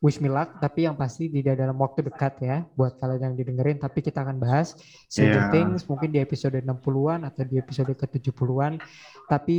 Wish 0.00 0.20
me 0.20 0.28
luck, 0.28 0.60
tapi 0.60 0.84
yang 0.84 0.96
pasti 0.96 1.28
tidak 1.28 1.56
dalam 1.56 1.76
waktu 1.76 2.04
dekat 2.04 2.40
ya, 2.40 2.64
buat 2.72 2.96
kalian 2.96 3.32
yang 3.32 3.34
didengerin. 3.36 3.76
Tapi 3.76 4.00
kita 4.00 4.24
akan 4.24 4.36
bahas 4.36 4.76
Stranger 5.08 5.48
Iya. 5.48 5.52
Things 5.52 5.84
mungkin 5.84 6.08
di 6.08 6.20
episode 6.20 6.56
60-an 6.56 7.24
atau 7.24 7.42
di 7.44 7.56
episode 7.56 7.92
ke-70-an. 7.92 8.80
Tapi 9.28 9.58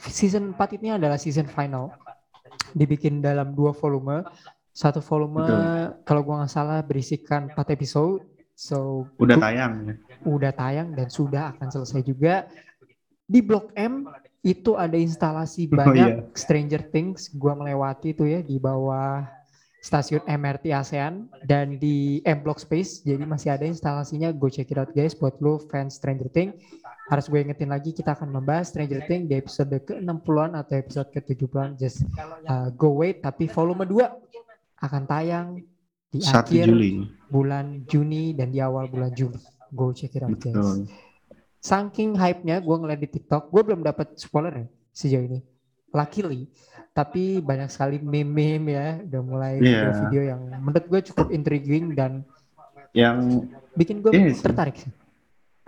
season 0.00 0.56
4 0.56 0.76
ini 0.80 0.96
adalah 0.96 1.20
season 1.20 1.44
final. 1.44 1.92
Dibikin 2.72 3.20
dalam 3.20 3.52
dua 3.52 3.72
volume. 3.72 4.24
Satu 4.70 5.02
volume 5.02 5.42
Betul. 5.44 5.60
kalau 6.06 6.20
gua 6.22 6.34
nggak 6.44 6.52
salah 6.52 6.80
berisikan 6.80 7.50
4 7.52 7.74
episode. 7.74 8.24
So 8.60 9.08
udah 9.16 9.40
tayang 9.40 9.72
ya. 9.88 9.94
udah 10.28 10.52
tayang 10.52 10.92
dan 10.92 11.08
sudah 11.08 11.56
akan 11.56 11.72
selesai 11.72 12.04
juga. 12.04 12.44
Di 13.24 13.40
Blok 13.40 13.72
M 13.72 14.04
itu 14.44 14.76
ada 14.76 15.00
instalasi 15.00 15.64
Oh, 15.72 15.80
banyak 15.80 16.36
Stranger 16.36 16.84
Things. 16.92 17.32
Gua 17.32 17.56
melewati 17.56 18.12
itu 18.12 18.28
ya 18.28 18.44
di 18.44 18.60
bawah 18.60 19.24
stasiun 19.80 20.20
MRT 20.28 20.76
ASEAN 20.76 21.24
dan 21.48 21.80
di 21.80 22.20
M 22.28 22.44
Block 22.44 22.60
Space. 22.60 23.00
Jadi 23.00 23.24
masih 23.24 23.48
ada 23.48 23.64
instalasinya. 23.64 24.28
Go 24.28 24.52
check 24.52 24.68
it 24.68 24.76
out 24.76 24.92
guys 24.92 25.16
buat 25.16 25.40
lo 25.40 25.56
fans 25.72 25.96
Stranger 25.96 26.28
Things. 26.28 26.52
Harus 27.08 27.32
gue 27.32 27.40
ingetin 27.40 27.72
lagi 27.72 27.96
kita 27.96 28.12
akan 28.12 28.28
membahas 28.28 28.68
Stranger 28.76 29.00
Things 29.08 29.24
di 29.24 29.40
episode 29.40 29.72
ke-60-an 29.72 30.52
atau 30.52 30.74
episode 30.76 31.08
ke-70-an. 31.16 31.80
Just 31.80 32.04
uh, 32.44 32.68
go 32.76 32.92
wait 33.00 33.24
tapi 33.24 33.48
volume 33.48 33.88
2 33.88 34.84
akan 34.84 35.02
tayang 35.08 35.64
di 36.10 36.18
1 36.18 36.42
akhir 36.42 36.66
Juli 36.66 37.06
bulan 37.30 37.86
Juni 37.86 38.34
dan 38.34 38.50
di 38.50 38.58
awal 38.58 38.90
bulan 38.90 39.14
Juli. 39.14 39.38
Go 39.70 39.94
check 39.94 40.18
it 40.18 40.26
out 40.26 40.34
guys. 40.34 40.50
betul 40.50 40.90
Saking 41.60 42.16
hype-nya 42.16 42.58
gue 42.64 42.72
ngeliat 42.72 43.00
di 43.04 43.08
TikTok, 43.08 43.52
gue 43.52 43.62
belum 43.62 43.84
dapat 43.84 44.16
spoiler 44.16 44.64
ya 44.64 44.66
sejauh 44.96 45.28
ini. 45.28 45.40
Luckily, 45.92 46.48
tapi 46.96 47.38
banyak 47.44 47.68
sekali 47.68 48.00
meme-meme 48.00 48.72
ya, 48.72 48.88
udah 49.04 49.20
mulai 49.20 49.52
Iya. 49.60 49.92
video-video 49.92 50.22
yang 50.24 50.40
menurut 50.64 50.86
gue 50.88 51.00
cukup 51.12 51.28
intriguing 51.28 51.92
dan 51.92 52.24
yang 52.96 53.44
bikin 53.76 54.00
gue 54.00 54.10
Iya 54.10 54.34
tertarik 54.40 54.74
sih. 54.80 54.90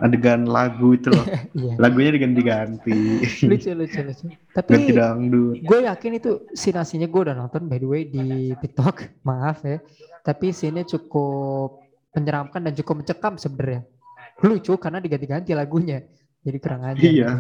Adegan 0.03 0.45
lagu 0.45 0.99
itu 0.99 1.09
loh 1.09 1.23
Iya. 1.55 1.79
lagunya 1.79 2.11
diganti-ganti 2.13 3.23
lucu 3.47 3.71
lucu 3.71 4.01
lucu. 4.03 4.25
ganti 4.27 4.37
Tapi 4.51 4.91
dangdut 4.91 5.57
gue 5.63 5.79
yakin 5.87 6.13
itu 6.19 6.31
scene 6.53 6.77
aslinya 6.77 7.07
gue 7.07 7.21
udah 7.31 7.37
nonton 7.39 7.71
by 7.71 7.79
the 7.79 7.87
way 7.87 8.03
di 8.05 8.51
TikTok, 8.59 9.07
maaf 9.29 9.63
ya. 9.63 9.79
Tapi 10.23 10.51
scene 10.51 10.83
cukup 10.83 11.79
menyeramkan 12.13 12.61
dan 12.61 12.75
cukup 12.75 13.01
mencekam 13.01 13.39
sebenarnya. 13.39 13.87
Lucu 14.43 14.75
karena 14.77 14.99
diganti-ganti 14.99 15.55
lagunya. 15.55 16.03
Jadi 16.43 16.59
kurang 16.59 16.83
aja. 16.85 16.99
Iya. 16.99 17.31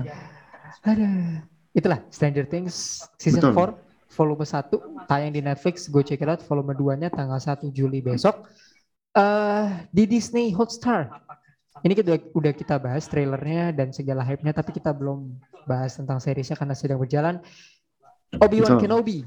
Aduh. 0.82 1.42
Itulah 1.72 2.04
Stranger 2.08 2.44
Things 2.44 3.00
season 3.16 3.42
Betul. 3.50 3.74
4 3.74 4.12
volume 4.12 4.44
1 4.44 5.08
tayang 5.08 5.32
di 5.32 5.40
Netflix. 5.40 5.88
Go 5.88 6.00
check 6.00 6.20
it 6.20 6.28
out 6.28 6.42
volume 6.44 6.72
2-nya 6.72 7.08
tanggal 7.08 7.40
1 7.40 7.70
Juli 7.70 7.98
besok. 7.98 8.46
uh, 9.12 9.68
di 9.90 10.04
Disney 10.06 10.52
Hotstar. 10.52 11.10
Ini 11.81 11.93
kita 11.97 12.20
udah 12.37 12.53
kita 12.53 12.77
bahas 12.77 13.09
trailernya 13.09 13.73
dan 13.73 13.97
segala 13.97 14.20
hype-nya, 14.20 14.53
tapi 14.53 14.77
kita 14.77 14.93
belum 14.93 15.33
bahas 15.64 15.97
tentang 15.97 16.20
seriesnya 16.20 16.61
karena 16.61 16.77
sedang 16.77 17.01
berjalan. 17.01 17.41
Obi-Wan 18.37 18.77
Kenobi. 18.77 19.25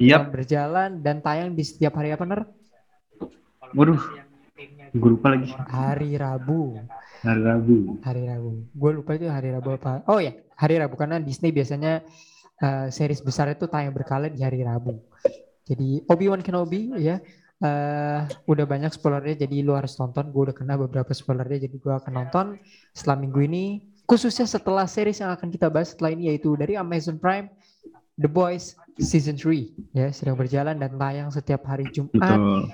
Iya. 0.00 0.24
Yep. 0.24 0.32
Berjalan 0.32 0.90
dan 1.04 1.20
tayang 1.20 1.52
di 1.52 1.62
setiap 1.62 2.00
hari 2.00 2.16
apa, 2.16 2.24
Ner? 2.24 2.48
Waduh, 3.74 3.98
gue 4.94 5.10
lupa 5.10 5.34
lagi. 5.34 5.50
Hari 5.52 6.14
Rabu. 6.16 6.78
Hari 7.26 7.42
Rabu. 7.42 7.78
Hari 8.00 8.22
Rabu. 8.30 8.50
Gue 8.70 8.90
lupa 8.94 9.10
itu 9.18 9.26
hari 9.26 9.50
Rabu 9.50 9.68
apa. 9.74 10.06
Oh 10.06 10.22
ya, 10.22 10.32
hari 10.54 10.78
Rabu 10.78 10.94
karena 10.94 11.18
Disney 11.18 11.50
biasanya 11.50 12.06
uh, 12.62 12.86
series 12.88 13.18
besar 13.18 13.50
itu 13.50 13.66
tayang 13.66 13.90
berkala 13.90 14.30
di 14.30 14.40
hari 14.40 14.62
Rabu. 14.62 15.02
Jadi 15.64 16.04
Obi-Wan 16.06 16.44
Kenobi 16.44 16.92
ya 17.00 17.18
uh, 17.62 18.26
udah 18.48 18.66
banyak 18.66 18.90
spoilernya 18.90 19.46
jadi 19.46 19.62
lu 19.62 19.76
harus 19.76 19.94
nonton. 20.00 20.32
Gue 20.34 20.50
udah 20.50 20.56
kena 20.56 20.74
beberapa 20.74 21.12
spoilernya 21.14 21.68
jadi 21.70 21.76
gue 21.78 21.94
akan 21.94 22.12
nonton 22.12 22.46
setelah 22.96 23.20
minggu 23.20 23.40
ini. 23.46 23.64
Khususnya 24.04 24.44
setelah 24.44 24.84
series 24.84 25.22
yang 25.22 25.32
akan 25.32 25.48
kita 25.48 25.70
bahas 25.70 25.94
setelah 25.94 26.12
ini 26.12 26.32
yaitu 26.32 26.52
dari 26.58 26.76
Amazon 26.76 27.16
Prime 27.16 27.48
The 28.20 28.28
Boys 28.30 28.76
Season 29.00 29.34
3 29.34 29.96
ya 29.96 30.12
sedang 30.14 30.38
berjalan 30.38 30.78
dan 30.78 30.94
tayang 30.94 31.28
setiap 31.30 31.66
hari 31.66 31.88
Jumat. 31.90 32.14
Betul. 32.14 32.70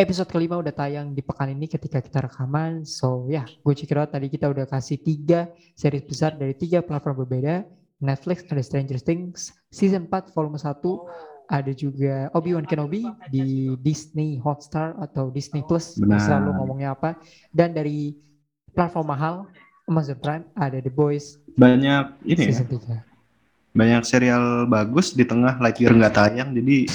episode 0.00 0.32
kelima 0.32 0.56
udah 0.56 0.72
tayang 0.72 1.12
di 1.12 1.20
pekan 1.20 1.52
ini 1.52 1.68
ketika 1.68 2.00
kita 2.00 2.24
rekaman. 2.24 2.88
So 2.88 3.28
ya 3.28 3.44
yeah, 3.44 3.46
gue 3.46 3.74
check 3.76 3.92
out. 3.94 4.10
Tadi 4.10 4.32
kita 4.32 4.48
udah 4.48 4.64
kasih 4.64 4.96
tiga 4.98 5.52
series 5.76 6.08
besar 6.08 6.34
dari 6.40 6.56
tiga 6.56 6.80
platform 6.80 7.26
berbeda. 7.26 7.68
Netflix 8.00 8.48
ada 8.48 8.64
Stranger 8.64 8.96
Things 8.96 9.52
season 9.68 10.08
4 10.08 10.32
volume 10.32 10.56
1 10.56 10.72
ada 11.50 11.74
juga 11.74 12.30
Obi-Wan 12.30 12.62
Kenobi 12.62 13.02
di 13.26 13.74
Disney 13.82 14.38
Hotstar 14.38 14.94
atau 15.02 15.34
Disney 15.34 15.66
Plus 15.66 15.98
Benar. 15.98 16.22
selalu 16.22 16.50
ngomongnya 16.54 16.94
apa. 16.94 17.18
Dan 17.50 17.74
dari 17.74 18.14
platform 18.70 19.10
mahal 19.10 19.34
Amazon 19.90 20.18
Prime 20.22 20.46
ada 20.54 20.78
The 20.78 20.92
Boys. 20.94 21.42
Banyak 21.58 22.22
ini 22.22 22.54
season 22.54 22.70
ya. 22.70 23.02
3. 23.02 23.10
banyak 23.70 24.02
serial 24.02 24.66
bagus 24.66 25.14
di 25.14 25.22
tengah 25.22 25.62
Lightyear 25.62 25.94
nggak 25.94 26.14
tayang 26.14 26.50
jadi 26.50 26.90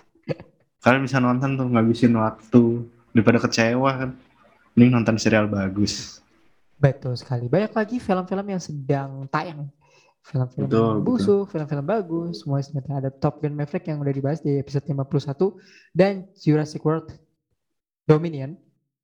kalian 0.84 1.04
bisa 1.04 1.20
nonton 1.20 1.60
tuh 1.60 1.68
ngabisin 1.68 2.16
waktu 2.16 2.84
daripada 3.16 3.40
kecewa 3.40 3.90
kan. 4.04 4.10
Ini 4.74 4.90
nonton 4.90 5.16
serial 5.16 5.48
bagus. 5.48 6.20
Betul 6.76 7.16
sekali. 7.16 7.46
Banyak 7.46 7.72
lagi 7.72 7.96
film-film 8.02 8.46
yang 8.50 8.60
sedang 8.60 9.24
tayang 9.30 9.70
film-film 10.24 11.04
busuk, 11.04 11.52
film-film 11.52 11.84
bagus, 11.84 12.40
semua 12.40 12.64
sebenarnya 12.64 12.96
ada 13.04 13.10
Top 13.12 13.44
Gun 13.44 13.52
Maverick 13.52 13.84
yang 13.84 14.00
udah 14.00 14.14
dibahas 14.14 14.40
di 14.40 14.56
episode 14.56 14.88
51 14.88 15.52
dan 15.92 16.24
Jurassic 16.40 16.80
World 16.80 17.12
Dominion 18.08 18.56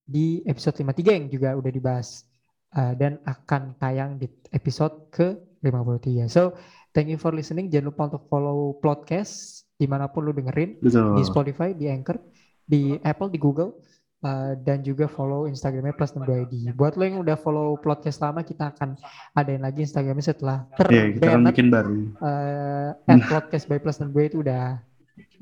di 0.09 0.41
episode 0.49 0.81
53 0.81 1.17
yang 1.21 1.27
juga 1.29 1.49
udah 1.61 1.71
dibahas 1.71 2.25
uh, 2.73 2.97
dan 2.97 3.21
akan 3.29 3.77
tayang 3.77 4.17
di 4.17 4.33
episode 4.51 5.13
ke 5.13 5.37
53. 5.61 6.25
So, 6.33 6.57
thank 6.97 7.13
you 7.13 7.21
for 7.21 7.37
listening. 7.37 7.69
Jangan 7.69 7.93
lupa 7.93 8.03
untuk 8.09 8.25
follow 8.33 8.81
podcast 8.81 9.65
di 9.77 9.85
mana 9.85 10.09
pun 10.09 10.25
lu 10.25 10.33
dengerin 10.33 10.81
Betul. 10.81 11.21
di 11.21 11.23
Spotify, 11.29 11.77
di 11.77 11.93
Anchor, 11.93 12.17
di 12.65 12.97
Apple, 13.05 13.29
di 13.29 13.37
Google 13.37 13.77
uh, 14.25 14.53
dan 14.61 14.85
juga 14.85 15.09
follow 15.09 15.49
Instagramnya 15.49 15.97
plus 15.97 16.13
62 16.17 16.45
ID. 16.47 16.55
Buat 16.77 16.97
lo 16.97 17.03
yang 17.05 17.19
udah 17.21 17.37
follow 17.37 17.77
podcast 17.81 18.21
lama, 18.21 18.45
kita 18.45 18.73
akan 18.77 18.97
adain 19.37 19.63
lagi 19.65 19.85
Instagramnya 19.85 20.25
setelah 20.25 20.65
ter 20.77 20.87
yeah, 20.93 21.07
kita 21.13 21.27
akan 21.37 21.43
bikin 21.53 21.69
baru. 21.73 21.95
Uh, 22.21 22.91
at 23.09 23.21
podcast 23.29 23.65
by 23.69 23.79
plus 23.81 24.01
62 24.01 24.31
itu 24.31 24.37
udah 24.45 24.65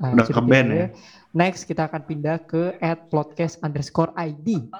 uh, 0.03 0.11
udah 0.15 0.25
ke 0.27 0.41
band 0.43 0.69
ya. 0.71 0.87
Next 1.35 1.69
kita 1.69 1.85
akan 1.85 2.01
pindah 2.07 2.41
ke 2.47 2.75
at 2.81 3.07
podcast 3.11 3.59
underscore 3.61 4.11
ID. 4.17 4.71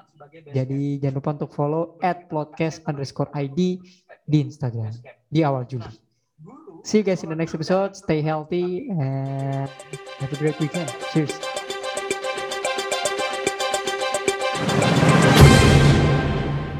Jadi 0.53 1.01
jangan 1.01 1.15
lupa 1.17 1.29
untuk 1.41 1.51
follow 1.53 1.83
at 2.05 2.29
podcast 2.29 2.81
underscore 2.85 3.29
ID 3.33 3.81
di 4.29 4.37
Instagram 4.45 4.93
di 5.29 5.41
awal 5.41 5.65
Juli. 5.65 5.89
See 6.83 7.01
you 7.01 7.03
guys 7.03 7.23
in 7.23 7.29
the 7.29 7.35
next 7.35 7.53
episode. 7.53 7.95
Stay 7.95 8.21
healthy 8.21 8.87
and 8.89 9.67
have 10.23 10.31
a 10.31 10.37
great 10.39 10.55
weekend. 10.59 10.87
Cheers. 11.11 11.58
Thank 14.67 14.93
you. 14.93 14.98